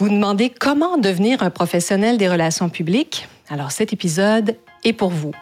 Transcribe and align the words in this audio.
Vous 0.00 0.08
demandez 0.08 0.48
comment 0.48 0.96
devenir 0.96 1.42
un 1.42 1.50
professionnel 1.50 2.16
des 2.16 2.26
relations 2.26 2.70
publiques? 2.70 3.28
Alors 3.50 3.70
cet 3.70 3.92
épisode 3.92 4.56
est 4.82 4.94
pour 4.94 5.10
vous. 5.10 5.32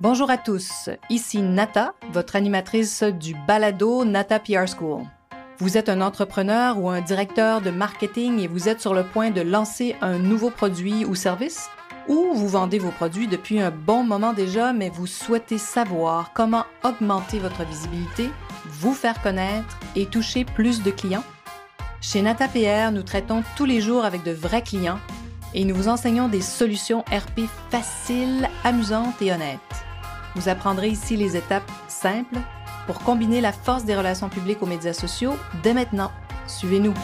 Bonjour 0.00 0.30
à 0.30 0.38
tous, 0.38 0.88
ici 1.10 1.42
Nata, 1.42 1.92
votre 2.14 2.36
animatrice 2.36 3.02
du 3.02 3.36
balado 3.46 4.06
Nata 4.06 4.38
PR 4.38 4.66
School. 4.66 5.02
Vous 5.58 5.76
êtes 5.76 5.90
un 5.90 6.00
entrepreneur 6.00 6.78
ou 6.78 6.88
un 6.88 7.02
directeur 7.02 7.60
de 7.60 7.68
marketing 7.68 8.38
et 8.38 8.46
vous 8.46 8.70
êtes 8.70 8.80
sur 8.80 8.94
le 8.94 9.04
point 9.04 9.28
de 9.28 9.42
lancer 9.42 9.94
un 10.00 10.16
nouveau 10.16 10.48
produit 10.48 11.04
ou 11.04 11.14
service? 11.14 11.68
Ou 12.08 12.32
vous 12.32 12.48
vendez 12.48 12.78
vos 12.78 12.90
produits 12.90 13.28
depuis 13.28 13.60
un 13.60 13.70
bon 13.70 14.02
moment 14.02 14.32
déjà, 14.32 14.72
mais 14.72 14.88
vous 14.88 15.06
souhaitez 15.06 15.58
savoir 15.58 16.32
comment 16.32 16.64
augmenter 16.84 17.38
votre 17.38 17.66
visibilité, 17.66 18.30
vous 18.64 18.94
faire 18.94 19.20
connaître 19.20 19.78
et 19.94 20.06
toucher 20.06 20.46
plus 20.46 20.82
de 20.82 20.90
clients? 20.90 21.24
Chez 22.00 22.22
NataPR, 22.22 22.92
nous 22.92 23.02
traitons 23.02 23.44
tous 23.56 23.66
les 23.66 23.82
jours 23.82 24.06
avec 24.06 24.22
de 24.22 24.32
vrais 24.32 24.62
clients 24.62 24.98
et 25.52 25.66
nous 25.66 25.74
vous 25.74 25.88
enseignons 25.88 26.28
des 26.28 26.40
solutions 26.40 27.04
RP 27.12 27.42
faciles, 27.70 28.48
amusantes 28.64 29.20
et 29.20 29.32
honnêtes. 29.32 29.60
Vous 30.34 30.48
apprendrez 30.48 30.88
ici 30.88 31.16
les 31.16 31.36
étapes 31.36 31.70
simples 31.88 32.38
pour 32.86 33.00
combiner 33.00 33.42
la 33.42 33.52
force 33.52 33.84
des 33.84 33.96
relations 33.96 34.30
publiques 34.30 34.62
aux 34.62 34.66
médias 34.66 34.94
sociaux 34.94 35.34
dès 35.62 35.74
maintenant. 35.74 36.10
Suivez-nous. 36.46 36.94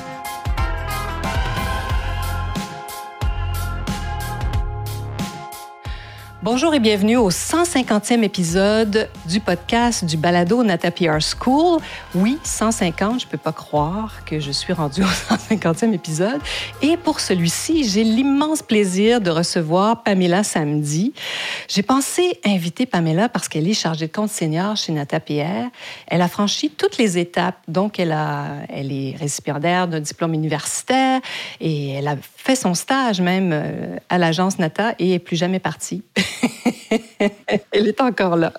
Bonjour 6.47 6.75
et 6.75 6.79
bienvenue 6.79 7.17
au 7.17 7.29
150e 7.29 8.23
épisode 8.23 9.09
du 9.29 9.41
podcast 9.41 10.05
du 10.05 10.17
balado 10.17 10.63
Nata 10.63 10.93
PR 10.93 11.19
School. 11.21 11.81
Oui, 12.15 12.39
150, 12.45 13.23
je 13.23 13.27
peux 13.27 13.37
pas 13.37 13.51
croire 13.51 14.25
que 14.25 14.39
je 14.39 14.53
suis 14.53 14.73
rendue 14.73 15.03
au 15.03 15.07
150e 15.07 15.93
épisode. 15.93 16.41
Et 16.83 16.97
pour 16.99 17.19
celui-ci, 17.19 17.83
j'ai 17.83 18.05
l'immense 18.05 18.63
plaisir 18.63 19.21
de 19.21 19.29
recevoir 19.29 20.05
Pamela 20.05 20.45
samedi. 20.45 21.15
J'ai 21.67 21.83
pensé 21.83 22.39
inviter 22.45 22.87
Pamela 22.87 23.29
parce 23.29 23.49
qu'elle 23.49 23.67
est 23.67 23.75
chargée 23.75 24.07
de 24.07 24.13
compte 24.13 24.31
senior 24.31 24.77
chez 24.77 24.93
Nata 24.93 25.19
PR. 25.19 25.69
Elle 26.07 26.23
a 26.23 26.29
franchi 26.29 26.71
toutes 26.71 26.97
les 26.97 27.19
étapes. 27.19 27.59
Donc, 27.67 27.99
elle, 27.99 28.13
a, 28.13 28.59
elle 28.69 28.93
est 28.93 29.17
récipiendaire 29.19 29.89
d'un 29.89 29.99
diplôme 29.99 30.35
universitaire 30.35 31.21
et 31.61 31.95
elle 31.95 32.07
a 32.07 32.15
fait 32.47 32.55
son 32.55 32.75
stage 32.75 33.21
même 33.21 33.51
euh, 33.53 33.97
à 34.09 34.19
l'agence 34.19 34.61
Nata 34.61 34.95
et 35.01 35.15
est 35.15 35.19
plus 35.19 35.35
jamais 35.35 35.59
partie. 35.59 36.05
elle 37.73 37.89
est 37.89 38.01
encore 38.01 38.37
là. 38.37 38.53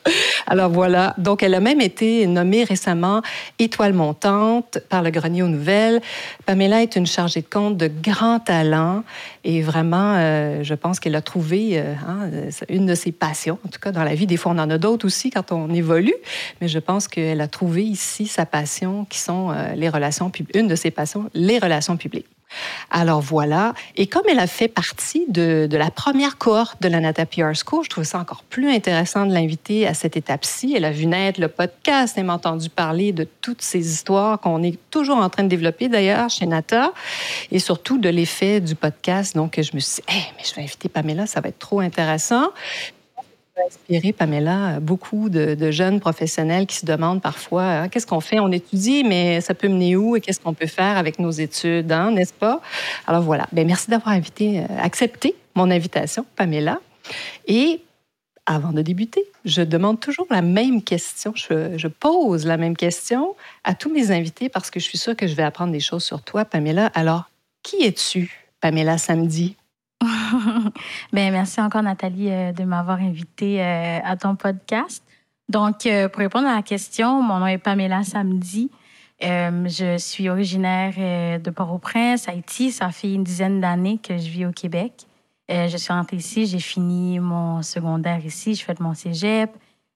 Alors 0.45 0.69
voilà. 0.69 1.15
Donc, 1.17 1.41
elle 1.41 1.53
a 1.53 1.61
même 1.61 1.79
été 1.79 2.27
nommée 2.27 2.65
récemment 2.65 3.21
étoile 3.59 3.93
montante 3.93 4.79
par 4.89 5.03
le 5.03 5.09
Grenier 5.09 5.41
aux 5.41 5.47
Nouvelles. 5.47 6.01
Pamela 6.45 6.81
est 6.81 6.97
une 6.97 7.07
chargée 7.07 7.41
de 7.41 7.47
compte 7.47 7.77
de 7.77 7.87
grand 7.87 8.41
talent 8.41 9.05
et 9.45 9.61
vraiment, 9.61 10.15
euh, 10.17 10.63
je 10.63 10.73
pense 10.73 10.99
qu'elle 10.99 11.15
a 11.15 11.21
trouvé 11.21 11.79
euh, 11.79 11.93
hein, 12.05 12.29
une 12.67 12.87
de 12.87 12.95
ses 12.95 13.13
passions. 13.13 13.57
En 13.65 13.69
tout 13.69 13.79
cas, 13.79 13.93
dans 13.93 14.03
la 14.03 14.15
vie, 14.15 14.27
des 14.27 14.35
fois, 14.35 14.51
on 14.51 14.59
en 14.59 14.69
a 14.69 14.77
d'autres 14.77 15.05
aussi 15.05 15.29
quand 15.29 15.53
on 15.53 15.73
évolue, 15.73 16.15
mais 16.59 16.67
je 16.67 16.79
pense 16.79 17.07
qu'elle 17.07 17.39
a 17.39 17.47
trouvé 17.47 17.85
ici 17.85 18.27
sa 18.27 18.45
passion 18.45 19.05
qui 19.05 19.19
sont 19.19 19.55
les 19.75 19.87
relations 19.87 20.29
publiques. 20.29 20.57
Une 20.57 20.67
de 20.67 20.75
ses 20.75 20.91
passions, 20.91 21.29
les 21.33 21.57
relations 21.57 21.95
publiques. 21.95 22.27
Alors 22.89 23.21
voilà. 23.21 23.73
Et 23.95 24.07
comme 24.07 24.23
elle 24.29 24.39
a 24.39 24.47
fait 24.47 24.67
partie 24.67 25.25
de, 25.27 25.67
la 25.71 25.91
première 25.91 26.37
cohorte 26.37 26.81
de 26.81 26.87
la 26.87 26.99
Nata 26.99 27.25
PR 27.25 27.53
School, 27.53 27.83
je 27.83 27.89
trouve 27.89 28.03
ça 28.03 28.19
encore 28.19 28.43
plus 28.43 28.69
intéressant 28.69 29.25
de 29.25 29.33
l'inviter 29.33 29.85
à 29.85 29.93
cette 29.93 30.17
étape-ci. 30.17 30.73
Elle 30.75 30.85
a 30.85 30.91
vu 30.91 31.05
naître 31.05 31.41
le 31.41 31.49
podcast, 31.49 32.15
elle 32.17 32.25
m'a 32.25 32.35
entendu 32.35 32.69
parler 32.69 33.11
de 33.11 33.27
toutes 33.41 33.61
ces 33.61 33.91
histoires 33.91 34.39
qu'on 34.39 34.63
est 34.63 34.77
toujours 34.89 35.17
en 35.17 35.29
train 35.29 35.43
de 35.43 35.49
développer 35.49 35.89
d'ailleurs 35.89 36.29
chez 36.29 36.45
Nata 36.45 36.93
et 37.51 37.59
surtout 37.59 37.97
de 37.97 38.09
l'effet 38.09 38.61
du 38.61 38.75
podcast. 38.75 39.35
Donc 39.35 39.59
je 39.61 39.75
me 39.75 39.79
suis 39.79 40.01
dit, 40.07 40.13
mais 40.37 40.43
je 40.43 40.55
vais 40.55 40.63
inviter 40.63 40.89
Pamela, 40.89 41.27
ça 41.27 41.41
va 41.41 41.49
être 41.49 41.59
trop 41.59 41.79
intéressant 41.81 42.51
inspiré, 43.65 44.13
Pamela, 44.13 44.79
beaucoup 44.79 45.29
de, 45.29 45.71
jeunes 45.71 45.99
professionnels 45.99 46.65
qui 46.65 46.77
se 46.77 46.85
demandent 46.85 47.21
parfois 47.21 47.63
hein, 47.63 47.89
qu'est-ce 47.89 48.07
qu'on 48.07 48.19
fait? 48.19 48.39
On 48.39 48.51
étudie, 48.51 49.03
mais 49.03 49.41
ça 49.41 49.53
peut 49.53 49.67
mener 49.67 49.95
où 49.95 50.15
et 50.15 50.21
qu'est-ce 50.21 50.39
qu'on 50.39 50.53
peut 50.53 50.67
faire 50.67 50.97
avec 50.97 51.19
nos 51.19 51.31
études, 51.31 51.91
hein, 51.91 52.11
n'est-ce 52.11 52.33
pas? 52.33 52.61
Alors 53.05 53.21
voilà. 53.21 53.47
Bien, 53.51 53.65
merci 53.65 53.89
d'avoir 53.89 54.15
euh, 54.15 54.65
accepté 54.81 55.35
mon 55.55 55.69
invitation, 55.71 56.25
Pamela. 56.35 56.79
Et 57.47 57.81
avant 58.45 58.71
de 58.71 58.81
débuter, 58.81 59.25
je 59.43 59.61
demande 59.61 59.99
toujours 59.99 60.27
la 60.29 60.41
même 60.41 60.81
question. 60.81 61.33
Je, 61.35 61.77
je, 61.77 61.87
pose 61.87 62.45
la 62.45 62.55
même 62.55 62.77
question 62.77 63.35
à 63.65 63.75
tous 63.75 63.91
mes 63.91 64.11
invités 64.11 64.47
parce 64.47 64.71
que 64.71 64.79
je 64.79 64.85
suis 64.85 64.97
sûre 64.97 65.15
que 65.15 65.27
je 65.27 65.35
vais 65.35 65.43
apprendre 65.43 65.73
des 65.73 65.81
choses 65.81 66.03
sur 66.03 66.21
toi, 66.21 66.45
Pamela. 66.45 66.87
Alors, 66.95 67.29
qui 67.61 67.83
es-tu, 67.83 68.47
Pamela 68.61 68.97
Samedi? 68.97 69.56
ben, 71.13 71.31
merci 71.31 71.59
encore, 71.59 71.81
Nathalie, 71.81 72.29
euh, 72.29 72.51
de 72.51 72.63
m'avoir 72.63 72.99
invitée 72.99 73.61
euh, 73.61 73.99
à 74.03 74.15
ton 74.17 74.35
podcast. 74.35 75.03
Donc, 75.49 75.85
euh, 75.85 76.07
pour 76.09 76.19
répondre 76.19 76.47
à 76.47 76.55
la 76.55 76.61
question, 76.61 77.21
mon 77.21 77.39
nom 77.39 77.47
est 77.47 77.57
Pamela 77.57 78.03
Samedi. 78.03 78.69
je 79.19 79.95
suis 79.97 80.29
originaire 80.29 81.39
de 81.39 81.49
Port-au-Prince, 81.49 82.27
Haïti. 82.27 82.71
Ça 82.71 82.91
fait 82.91 83.13
une 83.13 83.23
dizaine 83.23 83.59
d'années 83.61 83.97
que 83.97 84.17
je 84.17 84.29
vis 84.29 84.45
au 84.45 84.51
Québec. 84.51 85.07
je 85.49 85.77
suis 85.77 85.93
rentrée 85.93 86.17
ici, 86.17 86.45
j'ai 86.45 86.59
fini 86.59 87.19
mon 87.19 87.63
secondaire 87.63 88.23
ici, 88.23 88.53
je 88.53 88.63
fais 88.63 88.75
mon 88.79 88.93
cégep. 88.93 89.49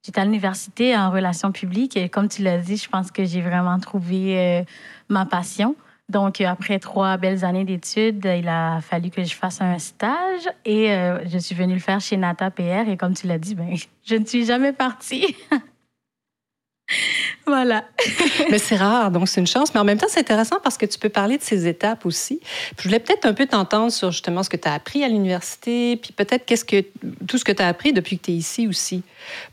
J'étais 0.04 0.20
à 0.20 0.24
l'université 0.24 0.96
en 0.96 1.12
relations 1.12 1.52
publiques 1.52 1.96
et 1.96 2.08
comme 2.08 2.28
tu 2.28 2.42
l'as 2.42 2.58
dit, 2.58 2.76
je 2.76 2.88
pense 2.88 3.12
que 3.12 3.24
j'ai 3.24 3.42
vraiment 3.42 3.78
trouvé 3.78 4.64
ma 5.08 5.26
passion. 5.26 5.76
Donc, 6.08 6.40
après 6.40 6.78
trois 6.78 7.16
belles 7.16 7.44
années 7.44 7.64
d'études, 7.64 8.24
il 8.24 8.48
a 8.48 8.80
fallu 8.80 9.10
que 9.10 9.24
je 9.24 9.34
fasse 9.34 9.60
un 9.60 9.78
stage 9.78 10.48
et 10.64 10.92
euh, 10.92 11.26
je 11.26 11.38
suis 11.38 11.54
venue 11.54 11.74
le 11.74 11.80
faire 11.80 12.00
chez 12.00 12.16
Nata 12.16 12.50
PR. 12.50 12.88
Et 12.88 12.96
comme 12.96 13.14
tu 13.14 13.26
l'as 13.26 13.38
dit, 13.38 13.54
ben, 13.54 13.74
je 14.04 14.14
ne 14.16 14.24
suis 14.24 14.44
jamais 14.44 14.72
partie. 14.72 15.36
voilà. 17.46 17.84
mais 18.50 18.58
c'est 18.58 18.76
rare, 18.76 19.10
donc 19.10 19.28
c'est 19.28 19.40
une 19.40 19.46
chance. 19.46 19.72
Mais 19.72 19.80
en 19.80 19.84
même 19.84 19.98
temps, 19.98 20.08
c'est 20.08 20.20
intéressant 20.20 20.58
parce 20.62 20.76
que 20.76 20.86
tu 20.86 20.98
peux 20.98 21.08
parler 21.08 21.38
de 21.38 21.42
ces 21.42 21.66
étapes 21.66 22.04
aussi. 22.04 22.40
je 22.78 22.82
voulais 22.82 22.98
peut-être 22.98 23.24
un 23.24 23.32
peu 23.32 23.46
t'entendre 23.46 23.92
sur 23.92 24.10
justement 24.10 24.42
ce 24.42 24.50
que 24.50 24.56
tu 24.56 24.68
as 24.68 24.74
appris 24.74 25.04
à 25.04 25.08
l'université, 25.08 25.96
puis 25.96 26.12
peut-être 26.12 26.44
qu'est-ce 26.44 26.64
que 26.64 26.84
tout 27.26 27.38
ce 27.38 27.44
que 27.44 27.52
tu 27.52 27.62
as 27.62 27.68
appris 27.68 27.92
depuis 27.92 28.18
que 28.18 28.24
tu 28.24 28.32
es 28.32 28.34
ici 28.34 28.68
aussi. 28.68 29.02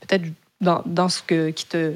Peut-être 0.01 0.23
dans, 0.61 1.09
ce 1.09 1.21
que, 1.21 1.49
qui 1.51 1.65
te, 1.65 1.93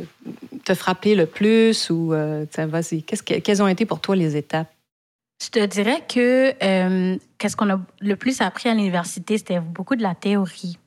te 0.63 0.73
frappé 0.73 1.15
le 1.15 1.25
plus 1.25 1.89
ou 1.89 2.13
euh, 2.13 2.45
vas-y, 2.57 3.03
qu'est-ce 3.03 3.23
que, 3.23 3.39
quelles 3.39 3.61
ont 3.61 3.67
été 3.67 3.85
pour 3.85 3.99
toi 3.99 4.15
les 4.15 4.37
étapes? 4.37 4.71
Je 5.43 5.49
te 5.49 5.65
dirais 5.65 6.01
que 6.07 6.53
euh, 6.63 7.17
qu'est-ce 7.37 7.57
qu'on 7.57 7.69
a 7.69 7.79
le 7.99 8.15
plus 8.15 8.39
appris 8.41 8.69
à 8.69 8.73
l'université, 8.73 9.37
c'était 9.37 9.59
beaucoup 9.59 9.95
de 9.95 10.01
la 10.01 10.15
théorie. 10.15 10.77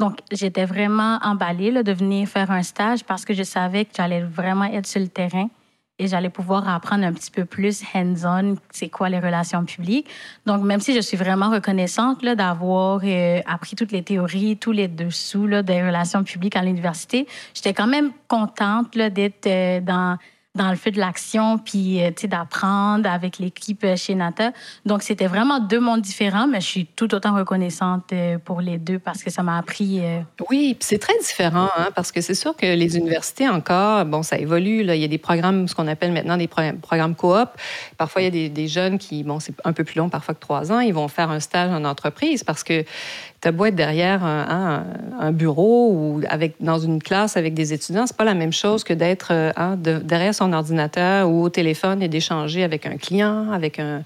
Donc, 0.00 0.18
j'étais 0.32 0.64
vraiment 0.64 1.18
emballée 1.22 1.70
de 1.70 1.92
venir 1.92 2.26
faire 2.26 2.50
un 2.50 2.62
stage 2.62 3.04
parce 3.04 3.24
que 3.24 3.34
je 3.34 3.42
savais 3.42 3.84
que 3.84 3.92
j'allais 3.96 4.22
vraiment 4.22 4.64
être 4.64 4.86
sur 4.86 5.00
le 5.00 5.08
terrain 5.08 5.48
et 6.00 6.08
j'allais 6.08 6.30
pouvoir 6.30 6.66
apprendre 6.66 7.04
un 7.04 7.12
petit 7.12 7.30
peu 7.30 7.44
plus 7.44 7.82
hands-on, 7.94 8.56
c'est 8.70 8.88
quoi 8.88 9.10
les 9.10 9.20
relations 9.20 9.64
publiques. 9.66 10.08
Donc, 10.46 10.64
même 10.64 10.80
si 10.80 10.94
je 10.94 11.00
suis 11.00 11.18
vraiment 11.18 11.50
reconnaissante 11.50 12.24
d'avoir 12.24 13.00
euh, 13.04 13.40
appris 13.46 13.76
toutes 13.76 13.92
les 13.92 14.02
théories, 14.02 14.56
tous 14.56 14.72
les 14.72 14.88
dessous 14.88 15.46
là, 15.46 15.62
des 15.62 15.82
relations 15.82 16.24
publiques 16.24 16.56
à 16.56 16.62
l'université, 16.62 17.26
j'étais 17.54 17.74
quand 17.74 17.86
même 17.86 18.12
contente 18.28 18.96
d'être 18.96 19.46
euh, 19.46 19.80
dans 19.80 20.16
dans 20.56 20.70
le 20.70 20.76
feu 20.76 20.90
de 20.90 20.98
l'action, 20.98 21.58
puis 21.58 22.02
euh, 22.02 22.10
d'apprendre 22.24 23.08
avec 23.08 23.38
l'équipe 23.38 23.84
euh, 23.84 23.94
chez 23.94 24.16
Nata. 24.16 24.50
Donc, 24.84 25.02
c'était 25.02 25.28
vraiment 25.28 25.60
deux 25.60 25.78
mondes 25.78 26.00
différents, 26.00 26.48
mais 26.48 26.60
je 26.60 26.66
suis 26.66 26.86
tout 26.86 27.14
autant 27.14 27.36
reconnaissante 27.36 28.12
euh, 28.12 28.36
pour 28.36 28.60
les 28.60 28.76
deux 28.76 28.98
parce 28.98 29.22
que 29.22 29.30
ça 29.30 29.44
m'a 29.44 29.58
appris. 29.58 30.02
Oui, 30.50 30.76
c'est 30.80 30.98
très 30.98 31.16
différent, 31.18 31.68
hein, 31.76 31.88
parce 31.94 32.10
que 32.10 32.20
c'est 32.20 32.34
sûr 32.34 32.56
que 32.56 32.66
les 32.66 32.96
universités 32.96 33.48
encore, 33.48 34.04
bon, 34.06 34.24
ça 34.24 34.38
évolue. 34.38 34.80
Il 34.80 34.96
y 34.96 35.04
a 35.04 35.08
des 35.08 35.18
programmes, 35.18 35.68
ce 35.68 35.74
qu'on 35.74 35.86
appelle 35.86 36.12
maintenant 36.12 36.36
des 36.36 36.48
programmes 36.48 37.14
coop. 37.14 37.48
Parfois, 37.96 38.22
il 38.22 38.36
y 38.36 38.46
a 38.46 38.48
des 38.48 38.68
jeunes 38.68 38.98
qui, 38.98 39.22
bon, 39.22 39.38
c'est 39.38 39.54
un 39.64 39.72
peu 39.72 39.84
plus 39.84 39.98
long 39.98 40.08
parfois 40.08 40.34
que 40.34 40.40
trois 40.40 40.72
ans, 40.72 40.80
ils 40.80 40.94
vont 40.94 41.08
faire 41.08 41.30
un 41.30 41.40
stage 41.40 41.70
en 41.70 41.84
entreprise 41.84 42.42
parce 42.42 42.64
que 42.64 42.84
tu 43.40 43.50
beau 43.52 43.64
être 43.64 43.74
derrière 43.74 44.24
un, 44.24 45.32
bureau 45.32 45.92
ou 45.92 46.20
avec, 46.28 46.54
dans 46.60 46.78
une 46.78 47.02
classe 47.02 47.36
avec 47.36 47.54
des 47.54 47.72
étudiants, 47.72 48.06
c'est 48.06 48.16
pas 48.16 48.24
la 48.24 48.34
même 48.34 48.52
chose 48.52 48.84
que 48.84 48.92
d'être 48.92 49.32
hein, 49.56 49.76
derrière 49.76 50.34
son 50.34 50.52
ordinateur 50.52 51.28
ou 51.28 51.42
au 51.42 51.48
téléphone 51.48 52.02
et 52.02 52.08
d'échanger 52.08 52.64
avec 52.64 52.86
un 52.86 52.96
client, 52.96 53.50
avec 53.50 53.78
un, 53.78 54.02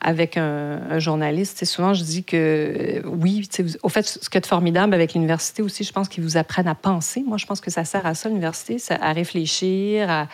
avec 0.00 0.36
un, 0.36 0.98
journaliste. 0.98 1.64
souvent, 1.64 1.94
je 1.94 2.02
dis 2.02 2.24
que 2.24 2.36
euh, 2.36 3.02
oui, 3.04 3.48
au 3.82 3.88
fait, 3.88 4.06
ce 4.06 4.28
qui 4.28 4.38
est 4.38 4.46
formidable 4.46 4.94
avec 4.94 5.14
l'université 5.14 5.62
aussi, 5.62 5.84
je 5.84 5.92
pense 5.92 6.08
qu'ils 6.08 6.24
vous 6.24 6.36
apprennent 6.36 6.68
à 6.68 6.74
penser. 6.74 7.24
Moi, 7.26 7.38
je 7.38 7.46
pense 7.46 7.60
que 7.60 7.70
ça 7.70 7.84
sert 7.84 8.04
à 8.04 8.14
ça, 8.14 8.28
l'université, 8.28 8.76
à 9.00 9.12
réfléchir, 9.12 10.10
à 10.10 10.28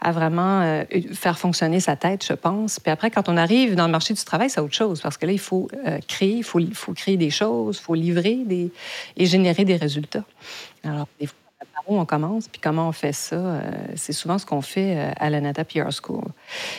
à 0.00 0.12
vraiment 0.12 0.60
euh, 0.60 0.84
faire 1.12 1.38
fonctionner 1.38 1.80
sa 1.80 1.96
tête, 1.96 2.24
je 2.24 2.32
pense. 2.32 2.78
Puis 2.80 2.90
après, 2.90 3.10
quand 3.10 3.28
on 3.28 3.36
arrive 3.36 3.74
dans 3.74 3.86
le 3.86 3.92
marché 3.92 4.14
du 4.14 4.22
travail, 4.22 4.50
c'est 4.50 4.60
autre 4.60 4.74
chose, 4.74 5.00
parce 5.00 5.16
que 5.16 5.26
là, 5.26 5.32
il 5.32 5.38
faut 5.38 5.68
euh, 5.86 5.98
créer, 6.06 6.36
il 6.36 6.44
faut, 6.44 6.92
créer 6.94 7.16
des 7.16 7.30
choses, 7.30 7.78
il 7.78 7.82
faut 7.82 7.94
livrer 7.94 8.36
des, 8.44 8.70
et 9.16 9.26
générer 9.26 9.64
des 9.64 9.76
résultats. 9.76 10.24
Alors, 10.84 11.08
par 11.74 11.82
où 11.88 11.98
on 11.98 12.06
commence, 12.06 12.48
puis 12.48 12.60
comment 12.60 12.88
on 12.88 12.92
fait 12.92 13.12
ça, 13.12 13.36
euh, 13.36 13.60
c'est 13.96 14.12
souvent 14.12 14.38
ce 14.38 14.46
qu'on 14.46 14.62
fait 14.62 15.12
à 15.16 15.30
la 15.30 15.40
Nata 15.40 15.64
PR 15.64 15.90
School. 15.90 16.24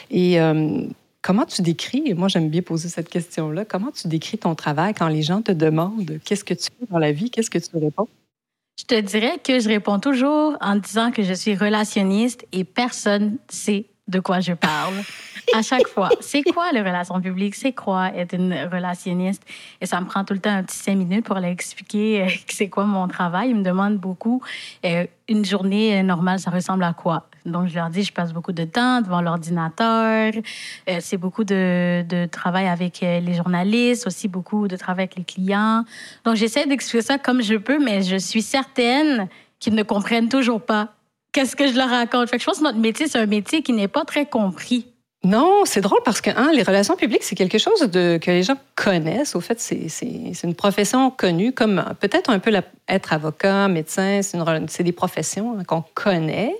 Et 0.09 0.37
comment 1.21 1.45
tu 1.45 1.61
décris, 1.61 2.13
moi 2.13 2.29
j'aime 2.29 2.49
bien 2.49 2.61
poser 2.61 2.87
cette 2.87 3.09
question-là, 3.09 3.65
comment 3.65 3.91
tu 3.91 4.07
décris 4.07 4.37
ton 4.37 4.55
travail 4.55 4.93
quand 4.93 5.09
les 5.09 5.21
gens 5.21 5.41
te 5.41 5.51
demandent 5.51 6.19
qu'est-ce 6.23 6.45
que 6.45 6.53
tu 6.53 6.69
fais 6.79 6.85
dans 6.89 6.99
la 6.99 7.11
vie, 7.11 7.29
qu'est-ce 7.29 7.49
que 7.49 7.59
tu 7.59 7.77
réponds? 7.77 8.07
Je 8.79 8.85
te 8.85 8.95
dirais 8.95 9.41
que 9.43 9.59
je 9.59 9.67
réponds 9.67 9.99
toujours 9.99 10.55
en 10.61 10.77
disant 10.77 11.11
que 11.11 11.21
je 11.21 11.33
suis 11.33 11.53
relationniste 11.53 12.47
et 12.53 12.63
personne 12.63 13.37
sait 13.49 13.87
de 14.09 14.19
quoi 14.19 14.39
je 14.39 14.53
parle 14.53 14.95
à 15.53 15.61
chaque 15.61 15.87
fois. 15.87 16.09
C'est 16.19 16.43
quoi 16.43 16.71
les 16.71 16.81
relations 16.81 17.21
publiques? 17.21 17.55
C'est 17.55 17.73
quoi 17.73 18.11
être 18.15 18.33
une 18.33 18.53
relationniste? 18.71 19.43
Et 19.79 19.85
ça 19.85 20.01
me 20.01 20.05
prend 20.05 20.23
tout 20.23 20.33
le 20.33 20.39
temps 20.39 20.51
un 20.51 20.63
petit 20.63 20.77
cinq 20.77 20.95
minutes 20.95 21.25
pour 21.25 21.35
leur 21.35 21.45
expliquer 21.45 22.23
euh, 22.23 22.27
c'est 22.47 22.69
quoi 22.69 22.85
mon 22.85 23.07
travail. 23.07 23.49
Ils 23.49 23.55
me 23.55 23.63
demandent 23.63 23.97
beaucoup 23.97 24.41
euh, 24.85 25.05
une 25.27 25.45
journée 25.45 26.01
normale, 26.03 26.39
ça 26.39 26.49
ressemble 26.49 26.83
à 26.83 26.93
quoi? 26.93 27.27
Donc, 27.45 27.67
je 27.67 27.75
leur 27.75 27.89
dis, 27.89 28.03
je 28.03 28.11
passe 28.11 28.33
beaucoup 28.33 28.51
de 28.51 28.65
temps 28.65 29.01
devant 29.01 29.21
l'ordinateur. 29.21 30.33
Euh, 30.89 30.97
c'est 30.99 31.17
beaucoup 31.17 31.43
de, 31.43 32.03
de, 32.07 32.25
travail 32.25 32.67
avec 32.67 32.99
les 33.01 33.33
journalistes, 33.33 34.05
aussi 34.07 34.27
beaucoup 34.27 34.67
de 34.67 34.75
travail 34.75 35.03
avec 35.03 35.15
les 35.15 35.23
clients. 35.23 35.85
Donc, 36.25 36.35
j'essaie 36.35 36.65
d'expliquer 36.65 37.03
ça 37.03 37.17
comme 37.17 37.41
je 37.41 37.55
peux, 37.55 37.79
mais 37.79 38.01
je 38.01 38.17
suis 38.17 38.41
certaine 38.41 39.27
qu'ils 39.59 39.75
ne 39.75 39.83
comprennent 39.83 40.29
toujours 40.29 40.61
pas 40.61 40.89
qu'est-ce 41.31 41.55
que 41.55 41.67
je 41.67 41.75
leur 41.75 41.89
raconte? 41.89 42.29
Fait 42.29 42.39
je 42.39 42.45
pense 42.45 42.59
que 42.59 42.63
notre 42.63 42.79
métier, 42.79 43.07
c'est 43.07 43.19
un 43.19 43.25
métier 43.25 43.61
qui 43.61 43.73
n'est 43.73 43.87
pas 43.87 44.05
très 44.05 44.25
compris. 44.25 44.87
Non, 45.25 45.63
c'est 45.65 45.81
drôle 45.81 45.99
parce 46.05 46.21
que 46.21 46.29
hein, 46.29 46.49
les 46.53 46.63
relations 46.63 46.95
publiques, 46.95 47.23
c'est 47.23 47.35
quelque 47.35 47.57
chose 47.57 47.91
que 47.91 48.31
les 48.31 48.43
gens 48.43 48.55
connaissent. 48.75 49.35
Au 49.35 49.41
fait, 49.41 49.59
c'est 49.59 50.43
une 50.43 50.55
profession 50.55 51.11
connue, 51.11 51.51
comme 51.51 51.83
peut-être 51.99 52.29
un 52.29 52.39
peu 52.39 52.53
être 52.87 53.11
avocat, 53.11 53.67
médecin, 53.67 54.21
c'est 54.21 54.83
des 54.83 54.93
professions 54.93 55.57
hein, 55.59 55.63
qu'on 55.65 55.83
connaît. 55.93 56.55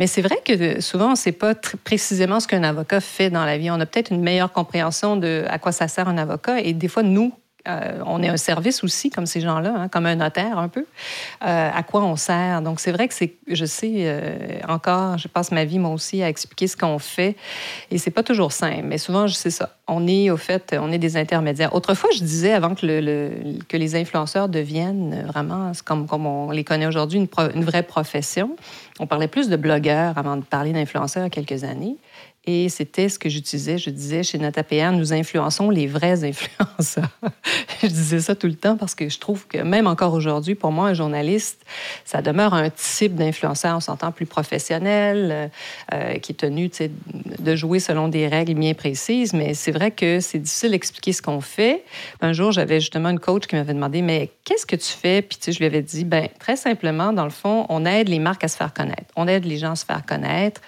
Mais 0.00 0.08
c'est 0.08 0.22
vrai 0.22 0.38
que 0.44 0.80
souvent, 0.80 1.06
on 1.06 1.10
ne 1.10 1.16
sait 1.16 1.30
pas 1.30 1.54
précisément 1.84 2.40
ce 2.40 2.48
qu'un 2.48 2.64
avocat 2.64 3.00
fait 3.00 3.30
dans 3.30 3.44
la 3.44 3.56
vie. 3.58 3.70
On 3.70 3.78
a 3.78 3.86
peut-être 3.86 4.10
une 4.10 4.22
meilleure 4.22 4.50
compréhension 4.50 5.16
de 5.16 5.44
à 5.48 5.60
quoi 5.60 5.70
ça 5.70 5.86
sert 5.86 6.08
un 6.08 6.18
avocat. 6.18 6.60
Et 6.60 6.72
des 6.72 6.88
fois, 6.88 7.04
nous, 7.04 7.32
euh, 7.68 8.02
on 8.06 8.22
est 8.22 8.28
un 8.28 8.36
service 8.36 8.82
aussi, 8.82 9.10
comme 9.10 9.26
ces 9.26 9.40
gens-là, 9.40 9.74
hein, 9.76 9.88
comme 9.88 10.06
un 10.06 10.16
notaire 10.16 10.58
un 10.58 10.68
peu. 10.68 10.86
Euh, 11.44 11.70
à 11.72 11.82
quoi 11.82 12.02
on 12.02 12.16
sert? 12.16 12.62
Donc, 12.62 12.80
c'est 12.80 12.92
vrai 12.92 13.08
que 13.08 13.14
c'est, 13.14 13.34
je 13.48 13.64
sais 13.64 13.92
euh, 13.98 14.58
encore, 14.68 15.18
je 15.18 15.28
passe 15.28 15.52
ma 15.52 15.64
vie 15.64 15.78
moi 15.78 15.90
aussi 15.90 16.22
à 16.22 16.28
expliquer 16.28 16.66
ce 16.66 16.76
qu'on 16.76 16.98
fait 16.98 17.36
et 17.90 17.98
c'est 17.98 18.10
pas 18.10 18.22
toujours 18.22 18.52
simple, 18.52 18.84
mais 18.84 18.98
souvent, 18.98 19.26
je 19.26 19.34
sais 19.34 19.50
ça. 19.50 19.76
On 19.88 20.06
est, 20.06 20.30
au 20.30 20.36
fait, 20.36 20.76
on 20.80 20.92
est 20.92 20.98
des 20.98 21.16
intermédiaires. 21.16 21.74
Autrefois, 21.74 22.10
je 22.14 22.20
disais, 22.20 22.52
avant 22.52 22.74
que, 22.74 22.86
le, 22.86 23.58
que 23.68 23.76
les 23.76 23.96
influenceurs 23.96 24.48
deviennent 24.48 25.24
vraiment, 25.26 25.72
comme, 25.84 26.06
comme 26.06 26.26
on 26.26 26.50
les 26.50 26.64
connaît 26.64 26.86
aujourd'hui, 26.86 27.18
une, 27.18 27.28
une 27.54 27.64
vraie 27.64 27.82
profession, 27.82 28.56
on 29.00 29.06
parlait 29.06 29.28
plus 29.28 29.48
de 29.48 29.56
blogueurs 29.56 30.16
avant 30.16 30.36
de 30.36 30.42
parler 30.42 30.72
d'influenceurs 30.72 31.22
il 31.22 31.26
y 31.26 31.26
a 31.26 31.30
quelques 31.30 31.64
années. 31.64 31.96
Et 32.46 32.70
c'était 32.70 33.10
ce 33.10 33.18
que 33.18 33.28
j'utilisais. 33.28 33.76
Je 33.76 33.90
disais 33.90 34.22
chez 34.22 34.38
NotaPR, 34.38 34.92
nous 34.92 35.12
influençons 35.12 35.68
les 35.68 35.86
vrais 35.86 36.24
influenceurs. 36.28 37.10
je 37.82 37.86
disais 37.86 38.20
ça 38.20 38.34
tout 38.34 38.46
le 38.46 38.54
temps 38.54 38.78
parce 38.78 38.94
que 38.94 39.10
je 39.10 39.18
trouve 39.18 39.46
que 39.46 39.58
même 39.58 39.86
encore 39.86 40.14
aujourd'hui, 40.14 40.54
pour 40.54 40.72
moi, 40.72 40.88
un 40.88 40.94
journaliste, 40.94 41.62
ça 42.06 42.22
demeure 42.22 42.54
un 42.54 42.70
type 42.70 43.14
d'influenceur, 43.14 43.76
on 43.76 43.80
s'entend 43.80 44.10
plus 44.10 44.24
professionnel, 44.24 45.28
euh, 45.30 45.48
euh, 45.92 46.14
qui 46.14 46.32
est 46.32 46.36
tenu 46.36 46.70
de 47.38 47.56
jouer 47.56 47.78
selon 47.78 48.08
des 48.08 48.26
règles 48.26 48.54
bien 48.54 48.72
précises. 48.72 49.34
Mais 49.34 49.52
c'est 49.52 49.72
vrai 49.72 49.90
que 49.90 50.20
c'est 50.20 50.38
difficile 50.38 50.70
d'expliquer 50.70 51.12
ce 51.12 51.20
qu'on 51.20 51.42
fait. 51.42 51.84
Un 52.22 52.32
jour, 52.32 52.52
j'avais 52.52 52.80
justement 52.80 53.10
une 53.10 53.20
coach 53.20 53.46
qui 53.48 53.56
m'avait 53.56 53.74
demandé, 53.74 54.00
mais 54.00 54.30
qu'est-ce 54.44 54.64
que 54.64 54.76
tu 54.76 54.92
fais? 54.92 55.20
Puis 55.20 55.38
je 55.52 55.58
lui 55.58 55.66
avais 55.66 55.82
dit, 55.82 56.04
ben 56.04 56.28
très 56.38 56.56
simplement, 56.56 57.12
dans 57.12 57.24
le 57.24 57.30
fond, 57.30 57.66
on 57.68 57.84
aide 57.84 58.08
les 58.08 58.18
marques 58.18 58.44
à 58.44 58.48
se 58.48 58.56
faire 58.56 58.72
connaître. 58.72 59.12
On 59.14 59.28
aide 59.28 59.44
les 59.44 59.58
gens 59.58 59.72
à 59.72 59.76
se 59.76 59.84
faire 59.84 60.06
connaître. 60.06 60.62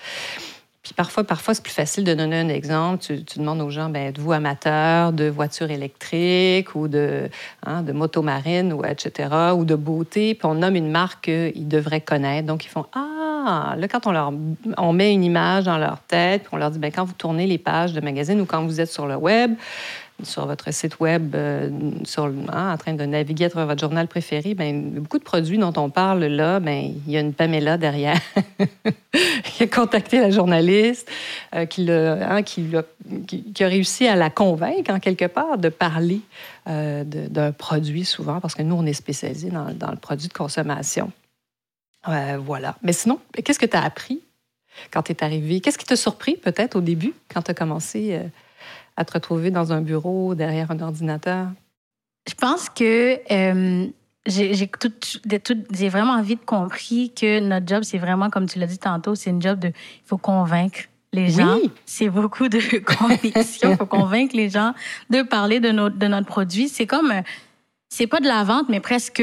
Puis 0.82 0.94
parfois, 0.94 1.22
parfois 1.22 1.54
c'est 1.54 1.62
plus 1.62 1.72
facile 1.72 2.02
de 2.02 2.12
donner 2.12 2.40
un 2.40 2.48
exemple. 2.48 3.04
Tu, 3.04 3.38
demandes 3.38 3.60
aux 3.60 3.70
gens, 3.70 3.88
ben, 3.88 4.08
êtes-vous 4.08 4.32
amateur 4.32 5.12
de 5.12 5.28
voitures 5.28 5.70
électriques 5.70 6.74
ou 6.74 6.88
de, 6.88 7.28
hein, 7.64 7.82
de 7.82 7.92
ou 7.92 8.84
etc., 8.84 9.28
ou 9.56 9.64
de 9.64 9.76
beauté, 9.76 10.34
puis 10.34 10.46
on 10.46 10.54
nomme 10.54 10.74
une 10.74 10.90
marque 10.90 11.24
qu'ils 11.26 11.68
devraient 11.68 12.00
connaître. 12.00 12.48
Donc, 12.48 12.64
ils 12.64 12.68
font, 12.68 12.86
ah, 12.94 13.76
là, 13.78 13.86
quand 13.88 14.08
on 14.08 14.12
leur 14.12 14.32
on 14.76 14.92
met 14.92 15.12
une 15.12 15.22
image 15.22 15.64
dans 15.64 15.78
leur 15.78 16.00
tête, 16.00 16.42
puis 16.42 16.50
on 16.52 16.56
leur 16.56 16.72
dit, 16.72 16.80
ben, 16.80 16.90
quand 16.90 17.04
vous 17.04 17.14
tournez 17.14 17.46
les 17.46 17.58
pages 17.58 17.92
de 17.92 18.00
magazines 18.00 18.40
ou 18.40 18.46
quand 18.46 18.64
vous 18.64 18.80
êtes 18.80 18.90
sur 18.90 19.06
le 19.06 19.14
web, 19.14 19.54
sur 20.22 20.46
votre 20.46 20.72
site 20.72 21.00
web, 21.00 21.34
euh, 21.34 21.70
sur, 22.04 22.24
hein, 22.24 22.72
en 22.72 22.76
train 22.76 22.94
de 22.94 23.04
naviguer 23.04 23.46
à 23.46 23.50
travers 23.50 23.66
votre 23.66 23.80
journal 23.80 24.06
préféré, 24.08 24.54
ben, 24.54 24.90
beaucoup 25.00 25.18
de 25.18 25.24
produits 25.24 25.58
dont 25.58 25.72
on 25.76 25.90
parle 25.90 26.24
là, 26.24 26.60
ben, 26.60 26.94
il 27.06 27.12
y 27.12 27.16
a 27.16 27.20
une 27.20 27.32
Pamela 27.32 27.76
derrière 27.76 28.20
qui 29.44 29.64
a 29.64 29.66
contacté 29.66 30.20
la 30.20 30.30
journaliste, 30.30 31.10
euh, 31.54 31.66
qui, 31.66 31.90
hein, 31.90 32.42
qui, 32.42 32.70
a 32.74 33.66
réussi 33.66 34.06
à 34.06 34.16
la 34.16 34.30
convaincre, 34.30 34.92
en 34.92 35.00
quelque 35.00 35.26
part, 35.26 35.58
de 35.58 35.68
parler 35.68 36.20
euh, 36.68 37.04
d'un 37.04 37.52
produit 37.52 38.04
souvent, 38.04 38.40
parce 38.40 38.54
que 38.54 38.62
nous, 38.62 38.76
on 38.76 38.86
est 38.86 38.92
spécialisé 38.92 39.50
dans, 39.50 39.72
dans 39.74 39.90
le 39.90 39.96
produit 39.96 40.28
de 40.28 40.32
consommation. 40.32 41.10
voilà. 42.04 42.76
Mais 42.82 42.92
sinon, 42.92 43.18
qu'est-ce 43.44 43.58
que 43.58 43.66
tu 43.66 43.76
as 43.76 43.82
appris 43.82 44.20
quand 44.90 45.02
tu 45.02 45.12
es 45.12 45.24
arrivé? 45.24 45.60
Qu'est-ce 45.60 45.78
qui 45.78 45.86
t'a 45.86 45.96
surpris 45.96 46.36
peut-être 46.36 46.76
au 46.76 46.80
début, 46.80 47.14
quand 47.28 47.42
tu 47.42 47.50
as 47.50 47.54
commencé 47.54 48.20
à 48.96 49.04
te 49.04 49.12
retrouver 49.12 49.50
dans 49.50 49.72
un 49.72 49.80
bureau 49.80 50.34
derrière 50.34 50.70
un 50.70 50.80
ordinateur? 50.80 51.48
Je 52.28 52.34
pense 52.34 52.68
que 52.68 53.18
euh, 53.32 53.88
j'ai 54.26 55.88
vraiment 55.88 56.22
de 56.22 56.44
compris 56.44 57.12
que 57.14 57.40
notre 57.40 57.66
job, 57.66 57.82
c'est 57.82 57.98
vraiment, 57.98 58.30
comme 58.30 58.48
tu 58.48 58.58
l'as 58.58 58.66
dit 58.66 58.78
tantôt, 58.78 59.14
c'est 59.14 59.30
une 59.30 59.42
job 59.42 59.58
de. 59.58 59.68
Il 59.68 60.06
faut 60.06 60.18
convaincre 60.18 60.80
les 61.12 61.30
gens. 61.30 61.58
C'est 61.84 62.08
beaucoup 62.08 62.48
de 62.48 62.58
conviction. 62.98 63.72
Il 63.72 63.76
faut 63.76 63.86
convaincre 63.86 64.36
les 64.36 64.48
gens 64.48 64.74
de 65.10 65.22
parler 65.22 65.60
de 65.60 65.70
notre, 65.70 65.96
de 65.96 66.06
notre 66.06 66.26
produit. 66.26 66.68
C'est 66.68 66.86
comme. 66.86 67.12
C'est 67.88 68.06
pas 68.06 68.20
de 68.20 68.26
la 68.26 68.44
vente, 68.44 68.68
mais 68.68 68.80
presque. 68.80 69.22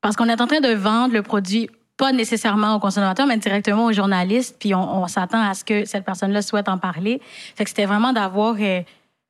Parce 0.00 0.16
qu'on 0.16 0.28
est 0.28 0.40
en 0.40 0.46
train 0.46 0.60
de 0.60 0.72
vendre 0.74 1.14
le 1.14 1.22
produit 1.22 1.68
pas 2.02 2.10
nécessairement 2.10 2.74
aux 2.74 2.80
consommateurs, 2.80 3.28
mais 3.28 3.36
directement 3.36 3.84
aux 3.84 3.92
journalistes. 3.92 4.56
Puis 4.58 4.74
on, 4.74 5.06
s'attend 5.06 5.40
à 5.40 5.54
ce 5.54 5.64
que 5.64 5.84
cette 5.84 6.04
personne-là 6.04 6.42
souhaite 6.42 6.68
en 6.68 6.76
parler. 6.76 7.22
Fait 7.54 7.62
que 7.62 7.70
c'était 7.70 7.84
vraiment 7.84 8.12
d'avoir 8.12 8.56
euh, 8.58 8.80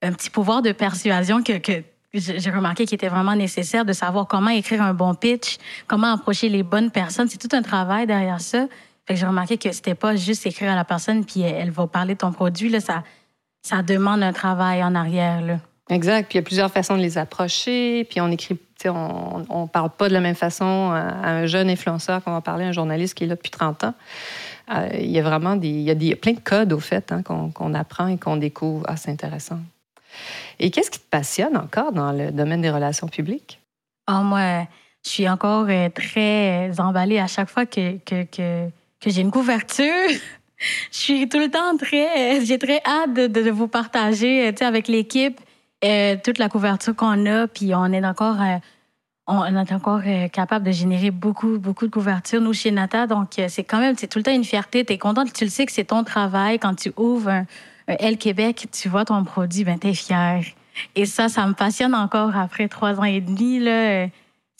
un 0.00 0.12
petit 0.12 0.30
pouvoir 0.30 0.62
de 0.62 0.72
persuasion 0.72 1.42
que, 1.42 1.52
j'ai 2.14 2.50
remarqué 2.50 2.86
qu'il 2.86 2.94
était 2.94 3.10
vraiment 3.10 3.36
nécessaire 3.36 3.84
de 3.84 3.92
savoir 3.92 4.26
comment 4.26 4.48
écrire 4.48 4.80
un 4.80 4.94
bon 4.94 5.14
pitch, 5.14 5.58
comment 5.86 6.14
approcher 6.14 6.48
les 6.48 6.62
bonnes 6.62 6.90
personnes. 6.90 7.28
C'est 7.28 7.36
tout 7.36 7.54
un 7.54 7.60
travail 7.60 8.06
derrière 8.06 8.40
ça. 8.40 8.66
Fait 9.06 9.12
que 9.12 9.20
j'ai 9.20 9.26
remarqué 9.26 9.58
que 9.58 9.70
c'était 9.70 9.94
pas 9.94 10.16
juste 10.16 10.46
écrire 10.46 10.72
à 10.72 10.74
la 10.74 10.84
personne 10.84 11.26
puis 11.26 11.42
elle, 11.42 11.72
va 11.72 11.86
parler 11.86 12.14
de 12.14 12.20
ton 12.20 12.32
produit. 12.32 12.70
Là, 12.70 12.80
ça, 12.80 13.02
ça 13.60 13.82
demande 13.82 14.22
un 14.22 14.32
travail 14.32 14.82
en 14.82 14.94
arrière. 14.94 15.42
Là. 15.42 15.58
Exact. 15.90 16.26
Puis 16.30 16.36
il 16.36 16.40
y 16.40 16.40
a 16.40 16.42
plusieurs 16.42 16.72
façons 16.72 16.96
de 16.96 17.02
les 17.02 17.18
approcher. 17.18 18.04
Puis 18.04 18.18
on 18.22 18.30
écrit 18.30 18.58
on 18.88 19.38
ne 19.38 19.66
parle 19.66 19.90
pas 19.90 20.08
de 20.08 20.14
la 20.14 20.20
même 20.20 20.34
façon 20.34 20.90
à 20.92 21.28
un 21.28 21.46
jeune 21.46 21.70
influenceur 21.70 22.22
qu'on 22.22 22.32
va 22.32 22.40
parler 22.40 22.64
à 22.64 22.68
un 22.68 22.72
journaliste 22.72 23.14
qui 23.14 23.24
est 23.24 23.26
là 23.26 23.36
depuis 23.36 23.50
30 23.50 23.84
ans. 23.84 23.94
Euh, 24.70 24.88
il 24.94 25.10
y 25.10 25.18
a 25.18 25.22
vraiment 25.22 25.56
des, 25.56 25.68
il 25.68 26.02
y 26.02 26.12
a 26.12 26.16
plein 26.16 26.32
de 26.32 26.40
codes, 26.40 26.72
au 26.72 26.80
fait, 26.80 27.12
hein, 27.12 27.22
qu'on 27.22 27.74
apprend 27.74 28.06
et 28.06 28.18
qu'on 28.18 28.36
découvre. 28.36 28.84
Ah, 28.88 28.96
c'est 28.96 29.10
intéressant. 29.10 29.58
Et 30.58 30.70
qu'est-ce 30.70 30.90
qui 30.90 31.00
te 31.00 31.08
passionne 31.10 31.56
encore 31.56 31.92
dans 31.92 32.12
le 32.12 32.30
domaine 32.30 32.60
des 32.60 32.70
relations 32.70 33.08
publiques? 33.08 33.60
Oh, 34.10 34.22
moi, 34.22 34.66
je 35.04 35.10
suis 35.10 35.28
encore 35.28 35.66
euh, 35.68 35.88
très 35.88 36.70
emballée 36.78 37.18
à 37.18 37.26
chaque 37.26 37.48
fois 37.48 37.66
que, 37.66 37.96
j'ai 39.04 39.20
une 39.20 39.30
couverture. 39.30 40.08
je 40.92 40.96
suis 40.96 41.28
tout 41.28 41.38
le 41.38 41.50
temps 41.50 41.76
très... 41.76 42.44
J'ai 42.44 42.58
très 42.58 42.80
hâte 42.84 43.14
de, 43.14 43.50
vous 43.50 43.68
partager 43.68 44.52
avec 44.60 44.88
l'équipe 44.88 45.40
euh, 45.84 46.16
toute 46.22 46.38
la 46.38 46.48
couverture 46.48 46.94
qu'on 46.94 47.26
a, 47.26 47.48
puis 47.48 47.74
on 47.74 47.86
est 47.86 48.04
encore, 48.06 48.40
euh, 48.40 48.58
on 49.26 49.44
est 49.44 49.72
encore 49.72 50.00
euh, 50.04 50.28
capable 50.28 50.66
de 50.66 50.72
générer 50.72 51.10
beaucoup, 51.10 51.58
beaucoup 51.58 51.86
de 51.86 51.92
couvertures, 51.92 52.40
nous, 52.40 52.52
chez 52.52 52.70
Nata. 52.70 53.06
Donc, 53.06 53.40
c'est 53.48 53.64
quand 53.64 53.78
même, 53.78 53.94
c'est 53.96 54.08
tout 54.08 54.18
le 54.18 54.24
temps 54.24 54.34
une 54.34 54.44
fierté. 54.44 54.84
Tu 54.84 54.94
es 54.94 54.98
contente, 54.98 55.32
tu 55.32 55.44
le 55.44 55.50
sais 55.50 55.66
que 55.66 55.72
c'est 55.72 55.84
ton 55.84 56.04
travail. 56.04 56.58
Quand 56.58 56.74
tu 56.74 56.92
ouvres 56.96 57.28
un, 57.28 57.46
un 57.88 58.14
Québec, 58.14 58.68
tu 58.72 58.88
vois 58.88 59.04
ton 59.04 59.22
produit, 59.24 59.64
ben, 59.64 59.78
tu 59.78 59.88
es 59.88 59.94
fier. 59.94 60.42
Et 60.96 61.06
ça, 61.06 61.28
ça 61.28 61.46
me 61.46 61.52
passionne 61.52 61.94
encore 61.94 62.36
après 62.36 62.68
trois 62.68 62.98
ans 62.98 63.04
et 63.04 63.20
demi. 63.20 63.60
Là 63.60 64.06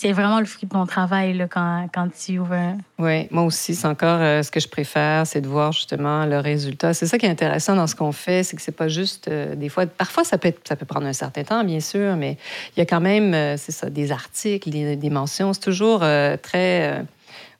c'est 0.02 0.11
vraiment 0.11 0.40
le 0.40 0.47
fruit 0.47 0.66
de 0.66 0.76
mon 0.76 0.85
travail 0.85 1.32
là, 1.32 1.47
quand, 1.47 1.88
quand 1.94 2.09
tu 2.12 2.40
ouvres. 2.40 2.75
Oui, 2.99 3.28
moi 3.30 3.44
aussi, 3.44 3.76
c'est 3.76 3.87
encore 3.87 4.18
euh, 4.21 4.42
ce 4.42 4.50
que 4.50 4.59
je 4.59 4.66
préfère, 4.66 5.25
c'est 5.28 5.40
de 5.40 5.47
voir 5.47 5.71
justement 5.71 6.26
le 6.26 6.40
résultat. 6.40 6.92
C'est 6.92 7.06
ça 7.06 7.18
qui 7.18 7.26
est 7.26 7.30
intéressant 7.30 7.76
dans 7.76 7.87
ce 7.87 7.94
qu'on 7.94 8.11
fait, 8.11 8.42
c'est 8.42 8.56
que 8.56 8.62
c'est 8.62 8.76
pas 8.76 8.88
juste 8.88 9.28
euh, 9.28 9.54
des 9.54 9.68
fois. 9.68 9.87
Parfois, 9.87 10.25
ça 10.25 10.38
peut, 10.38 10.52
ça 10.64 10.75
peut 10.75 10.87
prendre 10.87 11.06
un 11.06 11.12
certain 11.12 11.44
temps, 11.44 11.62
bien 11.62 11.78
sûr, 11.78 12.16
mais 12.16 12.37
il 12.76 12.80
y 12.80 12.82
a 12.82 12.85
quand 12.85 13.00
même, 13.00 13.32
euh, 13.32 13.56
c'est 13.56 13.71
ça, 13.71 13.90
des 13.90 14.11
articles, 14.11 14.71
des, 14.71 15.11
mentions. 15.11 15.52
C'est 15.52 15.61
toujours 15.61 16.00
très. 16.00 17.04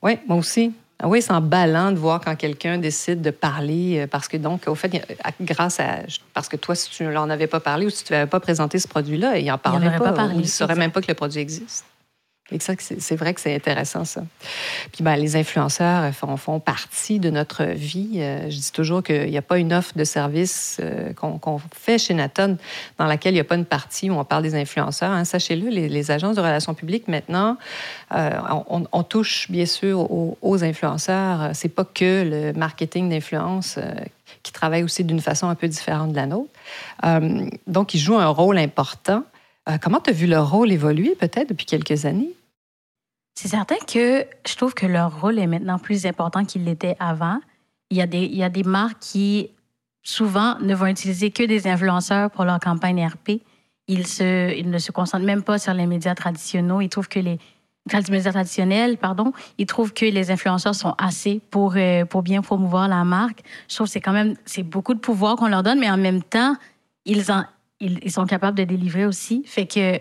oui, 0.01 0.17
moi 0.27 0.37
aussi. 0.37 0.73
Ah 0.99 1.07
oui, 1.07 1.21
c'est 1.21 1.31
emballant 1.31 1.91
de 1.91 1.97
voir 1.97 2.19
quand 2.19 2.35
quelqu'un 2.35 2.77
décide 2.77 3.21
de 3.21 3.31
parler, 3.31 4.05
parce 4.09 4.27
que 4.27 4.37
donc, 4.37 4.67
au 4.67 4.75
fait, 4.75 5.01
grâce 5.39 5.79
à. 5.79 5.99
Parce 6.33 6.49
que 6.49 6.57
toi, 6.57 6.75
si 6.75 6.89
tu 6.89 7.03
n'en 7.03 7.29
avais 7.29 7.47
pas 7.47 7.61
parlé 7.61 7.85
ou 7.85 7.89
si 7.89 8.03
tu 8.03 8.11
n'avais 8.11 8.29
pas 8.29 8.39
présenté 8.41 8.79
ce 8.79 8.87
produit-là, 8.87 9.37
il 9.37 9.45
n'en 9.45 9.57
parlerait 9.57 9.97
pas, 9.97 10.11
pas 10.11 10.29
il 10.33 10.39
ne 10.39 10.43
saurait 10.43 10.75
même 10.75 10.91
pas 10.91 11.01
que 11.01 11.07
le 11.07 11.13
produit 11.13 11.39
existe. 11.39 11.85
C'est 12.59 13.15
vrai 13.15 13.33
que 13.33 13.39
c'est 13.39 13.55
intéressant, 13.55 14.03
ça. 14.03 14.21
Puis 14.91 15.01
ben, 15.01 15.15
les 15.15 15.37
influenceurs 15.37 16.13
font, 16.13 16.35
font, 16.35 16.59
partie 16.59 17.19
de 17.19 17.29
notre 17.29 17.63
vie. 17.63 18.15
Euh, 18.17 18.49
je 18.49 18.57
dis 18.57 18.71
toujours 18.71 19.01
qu'il 19.01 19.29
n'y 19.29 19.37
a 19.37 19.41
pas 19.41 19.57
une 19.57 19.71
offre 19.71 19.97
de 19.97 20.03
service 20.03 20.77
euh, 20.83 21.13
qu'on 21.13 21.61
fait 21.73 21.97
chez 21.97 22.13
Naton 22.13 22.57
dans 22.97 23.05
laquelle 23.05 23.31
il 23.31 23.35
n'y 23.35 23.41
a 23.41 23.45
pas 23.45 23.55
une 23.55 23.65
partie 23.65 24.09
où 24.09 24.15
on 24.15 24.25
parle 24.25 24.43
des 24.43 24.55
influenceurs. 24.55 25.11
Hein. 25.11 25.23
Sachez-le, 25.23 25.69
les, 25.69 26.11
agences 26.11 26.35
de 26.35 26.41
relations 26.41 26.73
publiques, 26.73 27.07
maintenant, 27.07 27.57
euh, 28.13 28.31
on, 28.67 29.03
touche 29.03 29.49
bien 29.49 29.65
sûr 29.65 29.99
aux, 30.11 30.37
aux 30.41 30.63
influenceurs. 30.65 31.51
C'est 31.53 31.69
pas 31.69 31.85
que 31.85 32.23
le 32.29 32.53
marketing 32.53 33.09
d'influence 33.09 33.79
qui 34.43 34.51
travaille 34.51 34.83
aussi 34.83 35.05
d'une 35.05 35.21
façon 35.21 35.47
un 35.47 35.55
peu 35.55 35.69
différente 35.69 36.11
de 36.11 36.15
la 36.17 36.25
nôtre. 36.25 36.51
donc, 37.67 37.93
ils 37.93 37.99
jouent 37.99 38.19
un 38.19 38.27
rôle 38.27 38.57
important. 38.57 39.23
Comment 39.81 39.99
tu 39.99 40.09
as 40.09 40.13
vu 40.13 40.27
leur 40.27 40.49
rôle 40.49 40.71
évoluer 40.71 41.15
peut-être 41.15 41.49
depuis 41.49 41.65
quelques 41.65 42.05
années? 42.05 42.33
C'est 43.35 43.47
certain 43.47 43.75
que 43.87 44.25
je 44.47 44.55
trouve 44.55 44.73
que 44.73 44.85
leur 44.85 45.19
rôle 45.21 45.39
est 45.39 45.47
maintenant 45.47 45.79
plus 45.79 46.05
important 46.05 46.45
qu'il 46.45 46.65
l'était 46.65 46.95
avant. 46.99 47.39
Il 47.89 47.97
y, 47.97 48.01
a 48.01 48.07
des, 48.07 48.23
il 48.23 48.35
y 48.35 48.43
a 48.43 48.49
des 48.49 48.63
marques 48.63 48.99
qui, 48.99 49.49
souvent, 50.03 50.57
ne 50.59 50.75
vont 50.75 50.87
utiliser 50.87 51.31
que 51.31 51.43
des 51.43 51.67
influenceurs 51.67 52.29
pour 52.31 52.45
leur 52.45 52.59
campagne 52.59 53.05
RP. 53.05 53.41
Ils, 53.87 54.07
se, 54.07 54.55
ils 54.55 54.69
ne 54.69 54.77
se 54.77 54.91
concentrent 54.91 55.25
même 55.25 55.43
pas 55.43 55.57
sur 55.57 55.73
les 55.73 55.87
médias 55.87 56.15
traditionnels. 56.15 56.77
Ils 56.81 56.89
trouvent 56.89 57.09
que 57.09 57.19
les, 57.19 57.39
les 57.91 58.11
médias 58.11 58.31
traditionnels, 58.31 58.97
pardon, 58.97 59.33
ils 59.57 59.65
trouvent 59.65 59.93
que 59.93 60.05
les 60.05 60.31
influenceurs 60.31 60.75
sont 60.75 60.95
assez 60.97 61.41
pour, 61.49 61.73
euh, 61.75 62.05
pour 62.05 62.21
bien 62.21 62.41
promouvoir 62.41 62.87
la 62.87 63.03
marque. 63.03 63.43
Je 63.67 63.75
trouve 63.75 63.87
que 63.87 63.93
c'est 63.93 64.01
quand 64.01 64.13
même 64.13 64.35
c'est 64.45 64.63
beaucoup 64.63 64.93
de 64.93 64.99
pouvoir 64.99 65.35
qu'on 65.35 65.47
leur 65.47 65.63
donne, 65.63 65.79
mais 65.79 65.89
en 65.89 65.97
même 65.97 66.23
temps, 66.23 66.55
ils, 67.05 67.31
en, 67.31 67.43
ils, 67.83 68.11
sont 68.11 68.25
capables 68.25 68.57
de 68.57 68.63
délivrer 68.63 69.05
aussi. 69.05 69.43
Fait 69.45 69.65
que 69.65 69.99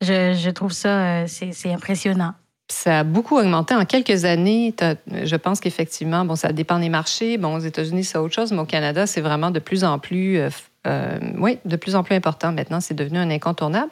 je, 0.00 0.34
je 0.34 0.50
trouve 0.50 0.72
ça, 0.72 1.22
euh, 1.22 1.26
c'est 1.26 1.72
impressionnant. 1.72 2.34
Ça 2.68 3.00
a 3.00 3.04
beaucoup 3.04 3.36
augmenté 3.36 3.74
en 3.74 3.84
quelques 3.84 4.24
années. 4.24 4.74
Je 4.78 5.36
pense 5.36 5.60
qu'effectivement, 5.60 6.24
bon, 6.24 6.36
ça 6.36 6.52
dépend 6.52 6.78
des 6.78 6.88
marchés. 6.88 7.36
Bon, 7.36 7.56
aux 7.56 7.60
États-Unis, 7.60 8.04
c'est 8.04 8.18
autre 8.18 8.34
chose, 8.34 8.52
mais 8.52 8.60
au 8.60 8.66
Canada, 8.66 9.06
c'est 9.06 9.20
vraiment 9.20 9.50
de 9.50 9.58
plus 9.58 9.84
en 9.84 9.98
plus 9.98 10.40
euh, 10.86 11.02
euh, 11.02 11.18
oui, 11.38 11.58
de 11.64 11.76
plus 11.76 11.96
en 11.96 12.02
plus 12.02 12.14
important 12.14 12.52
maintenant. 12.52 12.80
C'est 12.80 12.94
devenu 12.94 13.18
un 13.18 13.30
incontournable. 13.30 13.90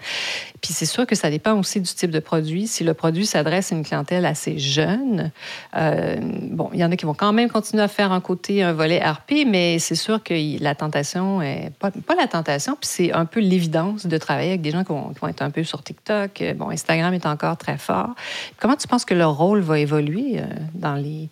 Puis 0.61 0.73
c'est 0.73 0.87
sûr 0.87 1.06
que 1.06 1.14
ça 1.14 1.30
dépend 1.30 1.59
aussi 1.59 1.80
du 1.80 1.92
type 1.92 2.11
de 2.11 2.20
produit. 2.20 2.66
Si 2.66 2.85
le 2.85 2.94
produit 2.94 3.26
s'adresse 3.26 3.73
à 3.73 3.76
une 3.76 3.85
clientèle 3.85 4.26
assez 4.26 4.59
jeune, 4.59 5.30
euh, 5.76 6.16
bon, 6.20 6.70
il 6.73 6.80
y 6.80 6.85
en 6.85 6.90
a 6.90 6.97
qui 6.97 7.06
vont 7.06 7.14
quand 7.14 7.32
même 7.32 7.50
continuer 7.50 7.82
à 7.82 7.88
faire 7.88 8.12
un 8.12 8.20
côté, 8.20 8.62
un 8.62 8.73
volet 8.73 8.99
RP, 8.99 9.47
mais 9.47 9.78
c'est 9.78 9.94
sûr 9.94 10.23
que 10.23 10.35
la 10.62 10.75
tentation 10.75 11.42
est 11.42 11.70
pas, 11.78 11.90
la 12.16 12.26
tentation, 12.26 12.76
puis 12.80 12.88
c'est 12.88 13.12
un 13.12 13.25
peu 13.25 13.40
l'évidence 13.40 14.06
de 14.06 14.18
travailler 14.18 14.50
avec 14.50 14.61
des 14.61 14.70
gens 14.70 14.85
qui 14.85 14.92
vont, 14.92 15.12
qui 15.12 15.20
vont, 15.20 15.28
être 15.28 15.42
un 15.42 15.50
peu 15.50 15.64
sur 15.64 15.82
TikTok. 15.82 16.42
Bon, 16.56 16.70
Instagram 16.70 17.14
est 17.14 17.26
encore 17.26 17.56
très 17.56 17.78
fort. 17.78 18.14
Comment 18.59 18.76
tu 18.76 18.88
penses 18.88 19.04
que 19.04 19.14
leur 19.14 19.37
rôle 19.37 19.61
va 19.61 19.78
évoluer 19.78 20.38
euh, 20.38 20.44
dans 20.75 20.94
les 20.94 21.28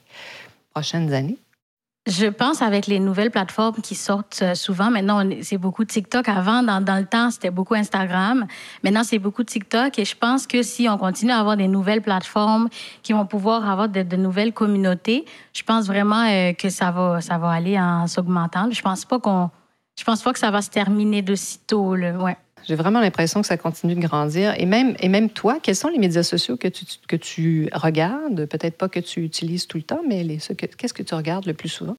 prochaines 0.73 1.12
années? 1.12 1.38
Je 2.09 2.27
pense 2.27 2.62
avec 2.62 2.87
les 2.87 3.00
nouvelles 3.00 3.31
plateformes 3.31 3.83
qui 3.83 3.95
sortent 3.95 4.41
euh, 4.41 4.55
souvent, 4.55 4.91
maintenant 4.91 5.23
c'est 5.43 5.59
beaucoup 5.59 5.85
TikTok. 5.85 6.27
Avant, 6.31 6.62
dans, 6.62 6.81
dans 6.81 6.97
le 6.97 7.05
temps, 7.05 7.31
c'était 7.31 7.50
beaucoup 7.50 7.75
Instagram. 7.75 8.47
Maintenant, 8.83 9.05
c'est 9.05 9.19
beaucoup 9.19 9.45
TikTok. 9.45 9.99
Et 9.99 10.07
je 10.07 10.17
pense 10.17 10.47
que 10.47 10.62
si 10.62 10.88
on 10.88 10.97
continue 10.97 11.33
à 11.33 11.38
avoir 11.38 11.59
des 11.59 11.69
nouvelles 11.69 12.00
plateformes 12.00 12.71
qui 13.03 13.12
vont 13.12 13.27
pouvoir 13.27 13.69
avoir 13.69 13.91
de, 13.91 14.17
nouvelles 14.17 14.55
communautés, 14.55 15.27
je 15.53 15.62
pense 15.62 15.87
vraiment 15.87 16.25
euh, 16.27 16.55
que 16.55 16.71
ça 16.71 16.91
va, 16.91 17.21
ça 17.21 17.37
va 17.37 17.50
aller 17.50 17.79
en 17.79 18.07
s'augmentant. 18.07 18.71
Je 18.71 18.81
pense 18.81 19.05
pas 19.05 19.19
qu'on, 19.19 19.50
je 19.99 20.05
pense 20.05 20.23
pas 20.23 20.33
que 20.33 20.38
ça 20.38 20.50
va 20.50 20.62
se 20.62 20.71
terminer 20.71 21.21
de 21.21 21.35
sitôt. 21.35 21.95
Ouais. 21.95 22.38
J'ai 22.69 22.75
vraiment 22.75 23.01
l'impression 23.01 23.41
que 23.41 23.47
ça 23.47 23.57
continue 23.57 23.95
de 23.95 24.01
grandir. 24.01 24.53
Et 24.59 24.67
même, 24.67 24.95
et 25.01 25.09
même 25.09 25.31
toi, 25.31 25.59
quels 25.63 25.75
sont 25.75 25.89
les 25.89 25.99
médias 25.99 26.23
sociaux 26.23 26.59
que 26.59 26.69
tu, 26.69 26.85
que 27.09 27.17
tu 27.17 27.71
regardes? 27.73 28.45
Peut-être 28.45 28.77
pas 28.77 28.91
que 28.91 29.01
tu 29.01 29.25
utilises 29.25 29.67
tout 29.67 29.79
le 29.79 29.85
temps, 29.85 30.03
mais 30.07 30.23
qu'est-ce 30.27 30.93
que 30.93 31.03
tu 31.03 31.15
regardes 31.15 31.47
le 31.47 31.55
plus 31.55 31.71
souvent? 31.71 31.97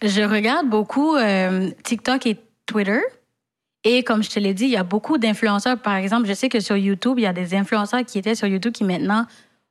Je 0.00 0.22
regarde 0.22 0.68
beaucoup 0.68 1.16
euh, 1.16 1.72
TikTok 1.82 2.26
et 2.26 2.38
Twitter. 2.66 3.00
Et 3.82 4.04
comme 4.04 4.22
je 4.22 4.30
te 4.30 4.38
l'ai 4.38 4.54
dit, 4.54 4.66
il 4.66 4.70
y 4.70 4.76
a 4.76 4.84
beaucoup 4.84 5.18
d'influenceurs. 5.18 5.76
Par 5.82 5.96
exemple, 5.96 6.28
je 6.28 6.34
sais 6.34 6.48
que 6.48 6.60
sur 6.60 6.76
YouTube, 6.76 7.18
il 7.18 7.22
y 7.22 7.26
a 7.26 7.32
des 7.32 7.56
influenceurs 7.56 8.04
qui 8.04 8.16
étaient 8.16 8.36
sur 8.36 8.46
YouTube 8.46 8.72
qui 8.72 8.84
maintenant 8.84 9.26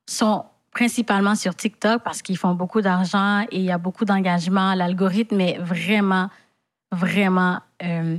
sont 0.06 0.44
principalement 0.72 1.36
sur 1.36 1.56
TikTok 1.56 2.04
parce 2.04 2.22
qu'ils 2.22 2.38
font 2.38 2.56
beaucoup 2.56 2.82
d'argent 2.82 3.46
et 3.52 3.60
il 3.60 3.64
y 3.64 3.72
a 3.72 3.78
beaucoup 3.78 4.04
d'engagement. 4.04 4.74
L'algorithme 4.74 5.40
est 5.40 5.60
vraiment, 5.60 6.30
vraiment 6.92 7.60
euh, 7.84 8.18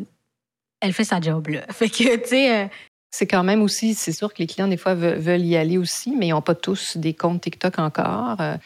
elle 0.83 0.93
fait 0.93 1.05
sa 1.05 1.21
job, 1.21 1.49
là. 1.49 1.61
Fait 1.71 1.89
que, 1.89 2.17
tu 2.17 2.29
sais. 2.29 2.65
Euh, 2.65 2.67
c'est 3.15 3.27
quand 3.27 3.45
même 3.45 3.61
aussi, 3.61 3.93
c'est 3.93 4.12
sûr 4.12 4.33
que 4.33 4.39
les 4.39 4.47
clients, 4.47 4.69
des 4.69 4.79
fois, 4.79 4.95
veulent 4.95 5.45
y 5.45 5.55
aller 5.55 5.77
aussi, 5.77 6.17
mais 6.17 6.29
ils 6.29 6.31
n'ont 6.31 6.41
pas 6.41 6.55
tous 6.55 6.97
des 6.97 7.12
comptes 7.12 7.43
TikTok 7.43 7.79
encore. 7.79 8.41
Euh, 8.41 8.57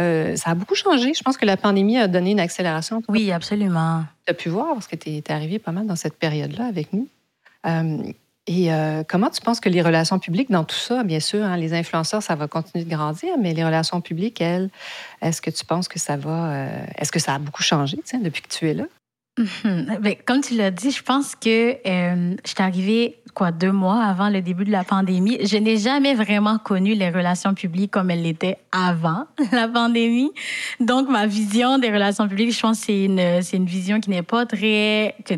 euh, 0.00 0.36
ça 0.36 0.50
a 0.50 0.54
beaucoup 0.56 0.74
changé. 0.74 1.14
Je 1.14 1.22
pense 1.22 1.36
que 1.36 1.46
la 1.46 1.56
pandémie 1.56 1.96
a 1.96 2.08
donné 2.08 2.32
une 2.32 2.40
accélération. 2.40 3.00
Oui, 3.08 3.30
absolument. 3.30 4.02
Tu 4.26 4.32
as 4.32 4.34
pu 4.34 4.48
voir, 4.48 4.74
parce 4.74 4.88
que 4.88 4.96
tu 4.96 5.10
es, 5.10 5.30
arrivé 5.30 5.60
pas 5.60 5.70
mal 5.70 5.86
dans 5.86 5.94
cette 5.94 6.18
période-là 6.18 6.66
avec 6.66 6.92
nous. 6.92 7.08
et 8.48 8.70
comment 9.08 9.30
tu 9.30 9.40
penses 9.40 9.60
que 9.60 9.68
les 9.68 9.82
relations 9.82 10.18
publiques 10.18 10.50
dans 10.50 10.64
tout 10.64 10.74
ça, 10.74 11.04
bien 11.04 11.20
sûr, 11.20 11.44
hein, 11.44 11.56
les 11.56 11.72
influenceurs, 11.72 12.24
ça 12.24 12.34
va 12.34 12.48
continuer 12.48 12.84
de 12.84 12.90
grandir, 12.90 13.38
mais 13.38 13.54
les 13.54 13.64
relations 13.64 14.00
publiques, 14.00 14.40
elles, 14.40 14.68
est-ce 15.22 15.40
que 15.40 15.50
tu 15.50 15.64
penses 15.64 15.86
que 15.86 16.00
ça 16.00 16.16
va. 16.16 16.66
est-ce 16.96 17.12
que 17.12 17.20
ça 17.20 17.36
a 17.36 17.38
beaucoup 17.38 17.62
changé 17.62 17.98
depuis 18.20 18.42
que 18.42 18.48
tu 18.48 18.68
es 18.68 18.74
là? 18.74 18.86
Mhm. 19.38 19.98
Ben, 20.00 20.14
comme 20.24 20.40
tu 20.40 20.54
l'as 20.54 20.70
dit, 20.70 20.90
je 20.90 21.02
pense 21.02 21.34
que 21.34 21.76
euh, 21.86 22.36
je 22.44 22.50
suis 22.50 22.62
arrivée 22.62 23.18
quoi 23.34 23.52
deux 23.52 23.72
mois 23.72 24.02
avant 24.02 24.30
le 24.30 24.40
début 24.40 24.64
de 24.64 24.72
la 24.72 24.82
pandémie. 24.82 25.38
Je 25.46 25.58
n'ai 25.58 25.76
jamais 25.76 26.14
vraiment 26.14 26.56
connu 26.58 26.94
les 26.94 27.10
relations 27.10 27.52
publiques 27.52 27.90
comme 27.90 28.10
elles 28.10 28.22
l'étaient 28.22 28.56
avant 28.72 29.26
la 29.52 29.68
pandémie. 29.68 30.30
Donc 30.80 31.08
ma 31.10 31.26
vision 31.26 31.78
des 31.78 31.90
relations 31.90 32.26
publiques, 32.28 32.52
je 32.52 32.60
pense, 32.60 32.78
c'est 32.78 33.04
une 33.04 33.42
c'est 33.42 33.58
une 33.58 33.66
vision 33.66 34.00
qui 34.00 34.08
n'est 34.08 34.22
pas 34.22 34.46
très 34.46 35.14
que, 35.26 35.34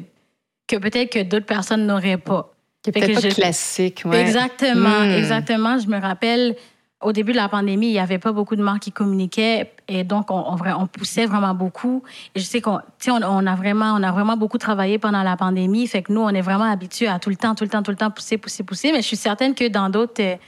que 0.68 0.76
peut-être 0.76 1.10
que 1.10 1.22
d'autres 1.24 1.46
personnes 1.46 1.86
n'auraient 1.86 2.18
pas. 2.18 2.54
Qui 2.82 2.92
peut-être 2.92 3.20
pas 3.20 3.28
classique, 3.30 4.02
ouais. 4.04 4.20
Exactement, 4.20 5.00
hmm. 5.00 5.18
exactement. 5.18 5.78
Je 5.80 5.88
me 5.88 6.00
rappelle 6.00 6.54
au 7.00 7.12
début 7.12 7.32
de 7.32 7.36
la 7.36 7.48
pandémie, 7.48 7.86
il 7.86 7.92
n'y 7.92 8.00
avait 8.00 8.18
pas 8.18 8.32
beaucoup 8.32 8.56
de 8.56 8.62
marques 8.62 8.82
qui 8.82 8.92
communiquaient 8.92 9.72
et 9.86 10.02
donc 10.02 10.26
on, 10.30 10.86
poussait 10.86 11.26
vraiment 11.26 11.54
beaucoup. 11.54 12.02
Je 12.34 12.42
sais 12.42 12.60
qu'on 12.60 12.80
on, 13.08 13.22
on, 13.22 13.46
a 13.46 13.54
vraiment 13.54 13.94
on 13.94 14.02
a 14.02 14.10
vraiment 14.10 14.36
beaucoup 14.36 14.58
travaillé 14.58 14.98
pendant 14.98 15.22
la 15.22 15.36
pandémie, 15.36 15.86
fait 15.86 16.02
que 16.02 16.12
nous 16.12 16.20
on 16.20 16.30
est 16.30 16.40
vraiment 16.40 16.70
habitués 16.70 17.08
à 17.08 17.18
tout 17.18 17.30
le 17.30 17.36
temps 17.36 17.54
tout 17.54 17.64
le 17.64 17.70
temps 17.70 17.82
tout 17.82 17.92
le 17.92 17.96
temps 17.96 18.10
pousser 18.10 18.36
pousser 18.36 18.64
pousser, 18.64 18.90
mais 18.92 19.02
je 19.02 19.06
suis 19.06 19.16
certaine 19.16 19.54
que 19.54 19.68
dans 19.68 19.90
d'autres 19.90 20.38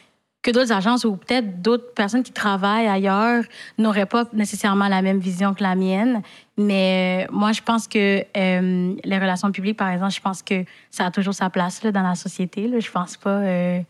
que 0.42 0.50
d'autres 0.50 0.72
agences 0.72 1.04
ou 1.04 1.16
peut-être 1.16 1.60
d'autres 1.60 1.92
personnes 1.94 2.22
qui 2.22 2.32
travaillent 2.32 2.88
ailleurs 2.88 3.44
n'auraient 3.78 4.06
pas 4.06 4.24
nécessairement 4.32 4.88
la 4.88 5.02
même 5.02 5.18
vision 5.18 5.54
que 5.54 5.62
la 5.62 5.74
mienne. 5.74 6.22
Mais 6.56 7.26
euh, 7.28 7.32
moi, 7.32 7.52
je 7.52 7.60
pense 7.60 7.86
que 7.86 8.24
euh, 8.36 8.94
les 9.04 9.18
relations 9.18 9.52
publiques, 9.52 9.76
par 9.76 9.90
exemple, 9.90 10.12
je 10.12 10.20
pense 10.20 10.42
que 10.42 10.64
ça 10.90 11.06
a 11.06 11.10
toujours 11.10 11.34
sa 11.34 11.50
place 11.50 11.82
là, 11.82 11.92
dans 11.92 12.02
la 12.02 12.14
société. 12.14 12.68
Là. 12.68 12.80
Je 12.80 12.90
pense 12.90 13.16
pas... 13.16 13.30
Euh, 13.30 13.80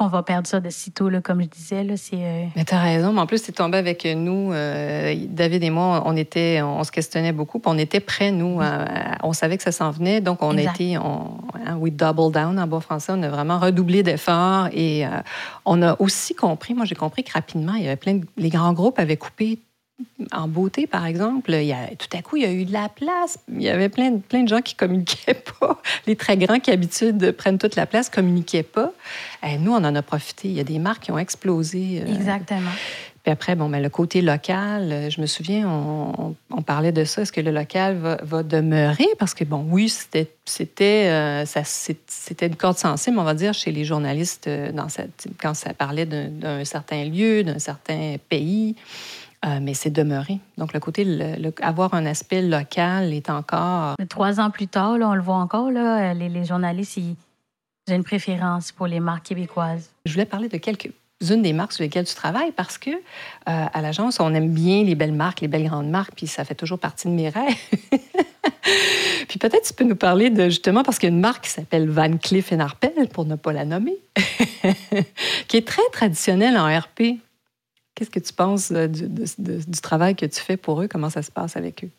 qu'on 0.00 0.08
va 0.08 0.22
perdre 0.22 0.48
ça 0.48 0.60
de 0.60 0.70
sitôt, 0.70 1.10
là, 1.10 1.20
comme 1.20 1.42
je 1.42 1.46
disais. 1.46 1.84
Là, 1.84 1.98
c'est, 1.98 2.16
euh... 2.16 2.46
Mais 2.56 2.64
tu 2.64 2.74
as 2.74 2.80
raison. 2.80 3.12
Mais 3.12 3.20
en 3.20 3.26
plus, 3.26 3.46
es 3.46 3.52
tombé 3.52 3.76
avec 3.76 4.06
nous. 4.06 4.50
Euh, 4.50 5.14
David 5.28 5.62
et 5.62 5.68
moi, 5.68 6.02
on, 6.06 6.16
était, 6.16 6.62
on, 6.62 6.82
se 6.84 6.90
questionnait 6.90 7.32
beaucoup. 7.32 7.60
on 7.66 7.76
était 7.76 8.00
prêts, 8.00 8.32
nous. 8.32 8.60
on 9.22 9.32
savait 9.34 9.58
que 9.58 9.62
ça 9.62 9.72
s'en 9.72 9.90
venait. 9.90 10.22
Donc, 10.22 10.42
on 10.42 10.56
a 10.56 10.62
été, 10.62 10.96
on, 10.96 11.38
hein, 11.66 11.76
we 11.76 11.92
double 11.92 12.32
down 12.32 12.58
en 12.58 12.66
bon 12.66 12.80
français. 12.80 13.12
On 13.14 13.22
a 13.22 13.28
vraiment 13.28 13.58
redoublé 13.58 14.02
d'efforts. 14.02 14.68
Et 14.72 15.04
euh, 15.04 15.10
on 15.66 15.82
a 15.82 15.96
aussi 16.00 16.34
compris, 16.34 16.72
moi, 16.72 16.86
j'ai 16.86 16.94
compris 16.94 17.22
que 17.22 17.32
rapidement, 17.32 17.74
il 17.74 17.82
y 17.82 17.86
avait 17.86 17.96
plein 17.96 18.14
de, 18.14 18.26
les 18.38 18.48
grands 18.48 18.72
groupes 18.72 18.98
avaient 18.98 19.18
coupé 19.18 19.58
en 20.32 20.48
beauté, 20.48 20.86
par 20.86 21.06
exemple, 21.06 21.52
il 21.52 21.64
y 21.64 21.72
a, 21.72 21.88
tout 21.96 22.16
à 22.16 22.22
coup, 22.22 22.36
il 22.36 22.42
y 22.42 22.46
a 22.46 22.52
eu 22.52 22.64
de 22.64 22.72
la 22.72 22.88
place. 22.88 23.38
Il 23.48 23.62
y 23.62 23.68
avait 23.68 23.88
plein, 23.88 24.18
plein 24.18 24.42
de 24.42 24.48
gens 24.48 24.60
qui 24.60 24.74
communiquaient 24.74 25.34
pas. 25.60 25.80
Les 26.06 26.16
très 26.16 26.36
grands 26.36 26.60
qui, 26.60 26.70
d'habitude, 26.70 27.32
prennent 27.32 27.58
toute 27.58 27.76
la 27.76 27.86
place, 27.86 28.10
communiquaient 28.10 28.62
pas. 28.62 28.92
Et 29.42 29.54
eh, 29.54 29.58
nous, 29.58 29.72
on 29.72 29.76
en 29.76 29.94
a 29.94 30.02
profité. 30.02 30.48
Il 30.48 30.54
y 30.54 30.60
a 30.60 30.64
des 30.64 30.78
marques 30.78 31.04
qui 31.04 31.12
ont 31.12 31.18
explosé. 31.18 32.02
Euh. 32.02 32.14
Exactement. 32.14 32.70
Puis 33.22 33.32
après, 33.32 33.54
bon, 33.54 33.68
mais 33.68 33.80
le 33.80 33.90
côté 33.90 34.22
local, 34.22 34.92
euh, 34.92 35.10
je 35.10 35.20
me 35.20 35.26
souviens, 35.26 35.68
on, 35.68 36.62
parlait 36.62 36.92
de 36.92 37.04
ça. 37.04 37.22
Est-ce 37.22 37.32
que 37.32 37.40
le 37.40 37.50
local 37.50 37.96
va, 38.22 38.42
demeurer? 38.42 39.08
Parce 39.18 39.34
que, 39.34 39.44
bon, 39.44 39.66
oui, 39.68 39.88
c'était, 39.88 40.30
c'était, 40.44 41.08
euh, 41.08 41.44
c'était 41.44 42.46
une 42.46 42.56
corde 42.56 42.78
sensible, 42.78 43.18
on 43.18 43.24
va 43.24 43.34
dire, 43.34 43.52
chez 43.52 43.72
les 43.72 43.84
journalistes 43.84 44.48
dans 44.72 44.88
cette, 44.88 45.26
quand 45.40 45.54
ça 45.54 45.74
parlait 45.74 46.06
d'un 46.06 46.64
certain 46.64 47.04
lieu, 47.04 47.42
d'un 47.42 47.58
certain 47.58 48.16
pays. 48.28 48.76
Euh, 49.46 49.58
mais 49.62 49.72
c'est 49.72 49.90
demeuré. 49.90 50.38
Donc, 50.58 50.74
le 50.74 50.80
côté, 50.80 51.06
avoir 51.62 51.94
un 51.94 52.04
aspect 52.04 52.42
local 52.42 53.14
est 53.14 53.30
encore. 53.30 53.94
trois 54.08 54.38
ans 54.38 54.50
plus 54.50 54.68
tard, 54.68 54.98
là, 54.98 55.08
on 55.08 55.14
le 55.14 55.22
voit 55.22 55.36
encore, 55.36 55.70
là, 55.70 56.12
les, 56.12 56.28
les 56.28 56.44
journalistes, 56.44 56.98
ils 56.98 57.16
ont 57.90 57.94
une 57.94 58.04
préférence 58.04 58.70
pour 58.70 58.86
les 58.86 59.00
marques 59.00 59.26
québécoises. 59.26 59.90
Je 60.04 60.12
voulais 60.12 60.26
parler 60.26 60.48
de 60.48 60.58
quelques 60.58 60.90
une 61.28 61.42
des 61.42 61.52
marques 61.52 61.72
sur 61.72 61.82
lesquelles 61.82 62.06
tu 62.06 62.14
travailles 62.14 62.52
parce 62.52 62.78
que 62.78 62.90
euh, 62.90 62.96
à 63.44 63.82
l'agence, 63.82 64.20
on 64.20 64.32
aime 64.32 64.52
bien 64.52 64.82
les 64.84 64.94
belles 64.94 65.12
marques, 65.12 65.42
les 65.42 65.48
belles 65.48 65.68
grandes 65.68 65.90
marques, 65.90 66.14
puis 66.16 66.26
ça 66.26 66.44
fait 66.44 66.54
toujours 66.54 66.78
partie 66.78 67.08
de 67.08 67.12
mes 67.12 67.28
rêves. 67.28 67.54
puis 69.28 69.38
peut-être 69.38 69.66
tu 69.66 69.74
peux 69.74 69.84
nous 69.84 69.96
parler 69.96 70.30
de 70.30 70.44
justement 70.44 70.82
parce 70.82 70.98
qu'il 70.98 71.10
y 71.10 71.12
a 71.12 71.14
une 71.14 71.20
marque 71.20 71.44
qui 71.44 71.50
s'appelle 71.50 71.88
Van 71.88 72.16
Cleef 72.16 72.52
Arpels, 72.52 73.08
pour 73.12 73.26
ne 73.26 73.36
pas 73.36 73.52
la 73.52 73.66
nommer, 73.66 73.98
qui 75.48 75.58
est 75.58 75.66
très 75.66 75.82
traditionnelle 75.92 76.56
en 76.56 76.66
RP. 76.66 77.20
Qu'est-ce 78.00 78.08
que 78.08 78.18
tu 78.18 78.32
penses 78.32 78.70
euh, 78.70 78.86
du, 78.86 79.08
du 79.08 79.80
travail 79.82 80.16
que 80.16 80.24
tu 80.24 80.40
fais 80.40 80.56
pour 80.56 80.80
eux? 80.80 80.88
Comment 80.88 81.10
ça 81.10 81.20
se 81.20 81.30
passe 81.30 81.54
avec 81.58 81.84
eux? 81.84 81.90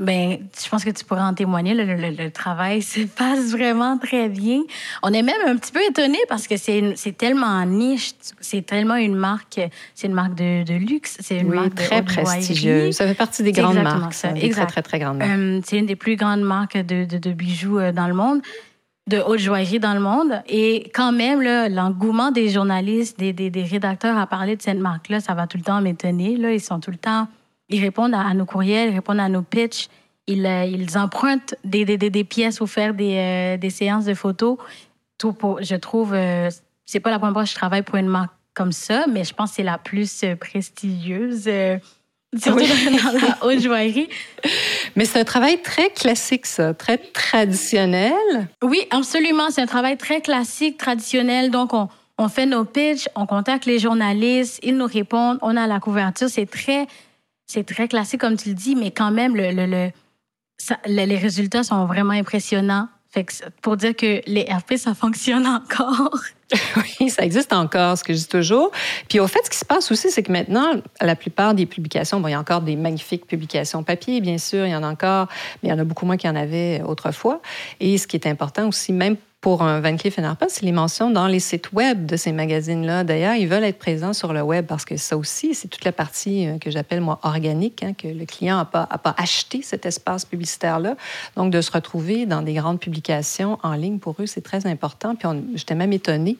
Ben, 0.00 0.38
je 0.60 0.68
pense 0.68 0.84
que 0.84 0.90
tu 0.90 1.04
pourrais 1.04 1.20
en 1.20 1.34
témoigner. 1.34 1.72
Le, 1.72 2.30
travail 2.30 2.82
se 2.82 3.02
passe 3.02 3.52
vraiment 3.52 3.96
très 3.96 4.28
bien. 4.28 4.62
On 5.04 5.12
est 5.12 5.22
même 5.22 5.36
un 5.46 5.56
petit 5.56 5.70
peu 5.70 5.78
étonné 5.88 6.18
parce 6.28 6.48
que 6.48 6.56
c'est 6.56 7.16
tellement 7.16 7.64
niche, 7.64 8.14
c'est 8.40 8.66
tellement 8.66 8.96
une 8.96 9.14
marque, 9.14 9.60
c'est 9.94 10.08
une 10.08 10.14
marque 10.14 10.34
de, 10.34 10.64
de 10.64 10.74
luxe, 10.74 11.16
c'est 11.20 11.38
une 11.38 11.54
marque 11.54 11.76
très 11.76 12.02
prestigieuse. 12.02 12.96
Ça 12.96 13.06
fait 13.06 13.14
partie 13.14 13.44
des 13.44 13.52
grandes 13.52 13.80
marques. 13.80 14.14
Ça. 14.14 14.32
Des 14.32 14.50
très 14.50 14.66
très 14.66 14.82
très 14.82 14.98
grandes 14.98 15.18
marques. 15.18 15.30
Euh, 15.30 15.60
c'est 15.64 15.78
une 15.78 15.86
des 15.86 15.96
plus 15.96 16.16
grandes 16.16 16.42
marques 16.42 16.76
de, 16.76 17.04
de, 17.04 17.18
de, 17.18 17.30
bijoux 17.30 17.78
euh, 17.78 17.92
dans 17.92 18.08
le 18.08 18.14
monde, 18.14 18.42
de 19.08 19.18
haute 19.18 19.38
joaillerie 19.38 19.80
dans 19.80 19.94
le 19.94 20.00
monde. 20.00 20.42
Et 20.48 20.90
quand 20.94 21.12
même, 21.12 21.40
l'engouement 21.42 22.30
des 22.30 22.48
journalistes, 22.48 23.18
des, 23.18 23.32
des, 23.32 23.50
des 23.50 23.62
rédacteurs 23.62 24.18
à 24.18 24.26
parler 24.26 24.56
de 24.56 24.62
cette 24.62 24.78
marque-là, 24.78 25.20
ça 25.20 25.34
va 25.34 25.46
tout 25.46 25.58
le 25.58 25.62
temps 25.62 25.80
m'étonner. 25.80 26.36
Là, 26.36 26.52
ils 26.52 26.60
sont 26.60 26.80
tout 26.80 26.90
le 26.90 26.98
temps 26.98 27.28
ils 27.68 27.80
répondent 27.80 28.14
à, 28.14 28.32
nos 28.34 28.46
courriels, 28.46 28.90
ils 28.90 28.94
répondent 28.94 29.20
à 29.20 29.28
nos 29.28 29.42
pitches. 29.42 29.88
Ils, 30.26 30.44
euh, 30.46 30.64
ils 30.64 30.98
empruntent 30.98 31.54
des, 31.64 31.84
des, 31.84 31.96
des, 31.98 32.24
pièces 32.24 32.60
ou 32.60 32.66
faire 32.66 32.94
des, 32.94 33.16
euh, 33.16 33.56
des 33.56 33.70
séances 33.70 34.04
de 34.04 34.14
photos. 34.14 34.58
Tout 35.18 35.32
pour, 35.32 35.62
je 35.62 35.76
trouve, 35.76 36.14
euh, 36.14 36.50
c'est 36.84 37.00
pas 37.00 37.10
la 37.10 37.18
première 37.18 37.34
fois 37.34 37.44
que 37.44 37.50
je 37.50 37.54
travaille 37.54 37.82
pour 37.82 37.96
une 37.96 38.08
marque 38.08 38.32
comme 38.52 38.72
ça, 38.72 39.06
mais 39.06 39.24
je 39.24 39.34
pense 39.34 39.50
que 39.50 39.56
c'est 39.56 39.62
la 39.62 39.78
plus 39.78 40.24
prestigieuse. 40.40 41.44
Surtout 42.36 42.58
dans 42.58 43.12
la 43.12 43.46
haute 43.46 43.60
joaillerie. 43.60 44.08
Mais 44.96 45.04
c'est 45.04 45.20
un 45.20 45.24
travail 45.24 45.60
très 45.60 45.90
classique, 45.90 46.46
ça, 46.46 46.72
très 46.72 46.96
traditionnel. 46.96 48.48
Oui, 48.62 48.80
absolument. 48.90 49.50
C'est 49.50 49.60
un 49.60 49.66
travail 49.66 49.98
très 49.98 50.22
classique, 50.22 50.78
traditionnel. 50.78 51.50
Donc, 51.50 51.72
on, 51.74 52.28
fait 52.28 52.46
nos 52.46 52.64
pitches, 52.64 53.08
on 53.14 53.26
contacte 53.26 53.66
les 53.66 53.78
journalistes, 53.78 54.58
ils 54.62 54.76
nous 54.76 54.86
répondent, 54.86 55.38
on 55.42 55.54
a 55.56 55.66
la 55.66 55.80
couverture. 55.80 56.28
C'est 56.30 56.50
très 56.50 56.86
c'est 57.46 57.64
classique, 57.88 58.20
comme 58.20 58.36
tu 58.36 58.48
le 58.48 58.54
dis, 58.54 58.74
mais 58.74 58.90
quand 58.90 59.12
même, 59.12 59.36
le, 59.36 59.52
le, 59.52 59.90
les 60.86 61.16
résultats 61.16 61.62
sont 61.62 61.84
vraiment 61.86 62.12
impressionnants. 62.12 62.88
Pour 63.62 63.76
dire 63.76 63.96
que 63.96 64.20
les 64.26 64.42
RP, 64.42 64.76
ça 64.76 64.94
fonctionne 64.94 65.46
encore. 65.46 66.18
oui, 67.00 67.10
ça 67.10 67.24
existe 67.24 67.52
encore, 67.52 67.98
ce 67.98 68.04
que 68.04 68.12
je 68.12 68.18
dis 68.18 68.28
toujours. 68.28 68.70
Puis 69.08 69.20
au 69.20 69.26
fait, 69.26 69.40
ce 69.44 69.50
qui 69.50 69.58
se 69.58 69.64
passe 69.64 69.90
aussi, 69.90 70.10
c'est 70.10 70.22
que 70.22 70.30
maintenant, 70.30 70.74
la 71.00 71.16
plupart 71.16 71.54
des 71.54 71.66
publications, 71.66 72.20
bon, 72.20 72.28
il 72.28 72.32
y 72.32 72.34
a 72.34 72.40
encore 72.40 72.60
des 72.60 72.76
magnifiques 72.76 73.26
publications 73.26 73.82
papier, 73.82 74.20
bien 74.20 74.38
sûr, 74.38 74.66
il 74.66 74.70
y 74.70 74.76
en 74.76 74.82
a 74.82 74.88
encore, 74.88 75.28
mais 75.62 75.68
il 75.68 75.72
y 75.72 75.74
en 75.74 75.78
a 75.78 75.84
beaucoup 75.84 76.06
moins 76.06 76.16
qu'il 76.16 76.30
y 76.30 76.32
en 76.32 76.36
avait 76.36 76.82
autrefois. 76.82 77.40
Et 77.80 77.98
ce 77.98 78.06
qui 78.06 78.16
est 78.16 78.26
important 78.26 78.68
aussi, 78.68 78.92
même 78.92 79.16
pour 79.46 79.62
un 79.62 79.78
Van 79.78 79.96
Cleef 79.96 80.18
Arpels, 80.18 80.48
c'est 80.50 80.64
les 80.64 80.72
mentions 80.72 81.08
dans 81.08 81.28
les 81.28 81.38
sites 81.38 81.72
web 81.72 82.04
de 82.04 82.16
ces 82.16 82.32
magazines-là. 82.32 83.04
D'ailleurs, 83.04 83.36
ils 83.36 83.46
veulent 83.46 83.62
être 83.62 83.78
présents 83.78 84.12
sur 84.12 84.32
le 84.32 84.42
web 84.42 84.66
parce 84.66 84.84
que 84.84 84.96
ça 84.96 85.16
aussi, 85.16 85.54
c'est 85.54 85.68
toute 85.68 85.84
la 85.84 85.92
partie 85.92 86.48
euh, 86.48 86.58
que 86.58 86.68
j'appelle, 86.68 87.00
moi, 87.00 87.20
organique, 87.22 87.84
hein, 87.84 87.92
que 87.96 88.08
le 88.08 88.24
client 88.24 88.56
n'a 88.56 88.64
pas, 88.64 88.88
a 88.90 88.98
pas 88.98 89.14
acheté 89.16 89.62
cet 89.62 89.86
espace 89.86 90.24
publicitaire-là. 90.24 90.96
Donc, 91.36 91.52
de 91.52 91.60
se 91.60 91.70
retrouver 91.70 92.26
dans 92.26 92.42
des 92.42 92.54
grandes 92.54 92.80
publications 92.80 93.60
en 93.62 93.74
ligne, 93.74 94.00
pour 94.00 94.16
eux, 94.18 94.26
c'est 94.26 94.40
très 94.40 94.66
important. 94.66 95.14
Puis, 95.14 95.28
j'étais 95.54 95.76
même 95.76 95.92
étonnée 95.92 96.38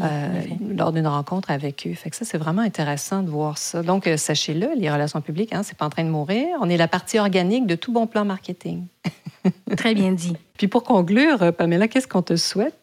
euh, 0.00 0.42
lors 0.70 0.92
d'une 0.92 1.08
rencontre 1.08 1.50
avec 1.50 1.84
eux. 1.88 1.94
Fait 1.94 2.10
que 2.10 2.16
ça, 2.16 2.24
c'est 2.24 2.38
vraiment 2.38 2.62
intéressant 2.62 3.24
de 3.24 3.28
voir 3.28 3.58
ça. 3.58 3.82
Donc, 3.82 4.06
euh, 4.06 4.16
sachez-le, 4.16 4.68
les 4.76 4.88
relations 4.88 5.20
publiques, 5.20 5.52
hein, 5.52 5.62
c'est 5.64 5.76
pas 5.76 5.86
en 5.86 5.90
train 5.90 6.04
de 6.04 6.10
mourir. 6.10 6.46
On 6.60 6.70
est 6.70 6.76
la 6.76 6.86
partie 6.86 7.18
organique 7.18 7.66
de 7.66 7.74
tout 7.74 7.90
bon 7.90 8.06
plan 8.06 8.24
marketing. 8.24 8.84
Très 9.76 9.94
bien 9.94 10.12
dit. 10.12 10.36
Puis 10.56 10.68
pour 10.68 10.84
conclure, 10.84 11.42
euh, 11.42 11.52
Pamela, 11.52 11.88
qu'est-ce 11.88 12.08
qu'on 12.08 12.22
te 12.22 12.36
souhaite? 12.36 12.74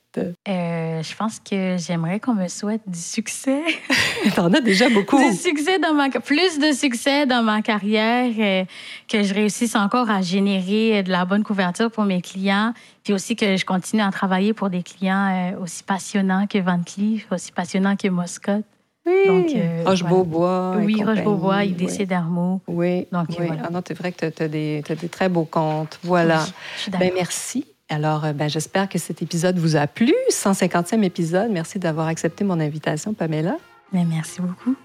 Euh, 0.48 1.02
je 1.02 1.16
pense 1.16 1.40
que 1.40 1.76
j'aimerais 1.80 2.20
qu'on 2.20 2.36
me 2.36 2.48
souhaite 2.48 2.84
du 2.86 3.00
succès. 3.00 3.64
T'en 4.36 4.54
as 4.54 4.62
déjà 4.62 4.88
beaucoup. 4.90 5.18
du 5.18 5.36
succès 5.36 5.80
dans 5.80 5.96
ma 5.96 6.10
plus 6.12 6.60
de 6.60 6.72
succès 6.72 7.26
dans 7.26 7.42
ma 7.42 7.64
carrière, 7.64 8.32
euh, 8.38 8.64
que 9.08 9.24
je 9.24 9.34
réussisse 9.34 9.76
encore 9.76 10.12
à 10.12 10.22
générer 10.22 11.02
de 11.02 11.10
la 11.10 11.26
bonne 11.26 11.44
couverture 11.44 11.90
pour 11.90 12.04
mes 12.04 12.22
clients, 12.22 12.74
puis 13.04 13.14
aussi 13.14 13.36
que 13.36 13.58
je 13.58 13.66
continue 13.66 14.04
à 14.04 14.12
travailler 14.12 14.54
pour 14.54 14.70
des 14.70 14.84
clients 14.84 15.56
aussi 15.60 15.82
passionnants 15.82 16.46
que 16.46 16.60
Van 16.60 16.80
Cleef, 16.84 17.26
aussi 17.32 17.52
passionnants 17.52 17.96
que 17.96 18.08
Moscott. 18.08 18.64
Oui, 19.06 19.28
Donc, 19.28 19.56
euh, 19.56 19.84
Roche-Beaubois. 19.86 20.78
Oui, 20.80 21.04
Roche-Beaubois, 21.04 21.66
IDC 21.66 22.06
d'Armo. 22.06 22.62
Oui, 22.68 23.08
Donc, 23.12 23.28
oui. 23.30 23.48
Voilà. 23.48 23.64
Ah 23.66 23.70
non, 23.70 23.82
c'est 23.86 23.98
vrai 23.98 24.12
que 24.12 24.30
tu 24.30 24.44
as, 24.44 24.48
des 24.48 24.82
très 25.12 25.28
beaux 25.30 25.46
comptes. 25.46 26.00
Voilà. 26.04 26.46
ben, 26.92 27.12
merci. 27.14 27.66
Alors, 27.90 28.26
euh, 28.26 28.34
ben, 28.34 28.50
j'espère 28.50 28.88
que 28.88 28.98
cet 28.98 29.22
épisode 29.22 29.58
vous 29.58 29.76
a 29.76 29.88
plu. 29.88 30.14
150e 30.30 31.04
épisode. 31.04 31.52
Merci 31.52 31.80
d'avoir 31.80 32.08
accepté 32.08 32.44
mon 32.44 32.60
invitation, 32.60 33.14
Pamela. 33.14 33.58
Ben, 33.92 34.08
merci 34.08 34.42
beaucoup. 34.42 34.76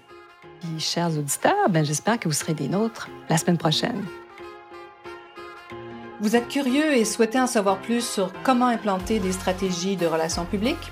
Et, 0.63 0.79
chers 0.79 1.17
auditeurs, 1.17 1.69
ben, 1.69 1.85
j'espère 1.85 2.19
que 2.19 2.27
vous 2.27 2.33
serez 2.33 2.53
des 2.53 2.67
nôtres 2.67 3.09
la 3.29 3.37
semaine 3.37 3.57
prochaine. 3.57 4.03
Vous 6.21 6.35
êtes 6.35 6.49
curieux 6.49 6.97
et 6.97 7.05
souhaitez 7.05 7.39
en 7.39 7.47
savoir 7.47 7.77
plus 7.77 8.05
sur 8.05 8.33
comment 8.43 8.67
implanter 8.67 9.19
des 9.19 9.31
stratégies 9.31 9.95
de 9.95 10.05
relations 10.05 10.43
publiques? 10.43 10.91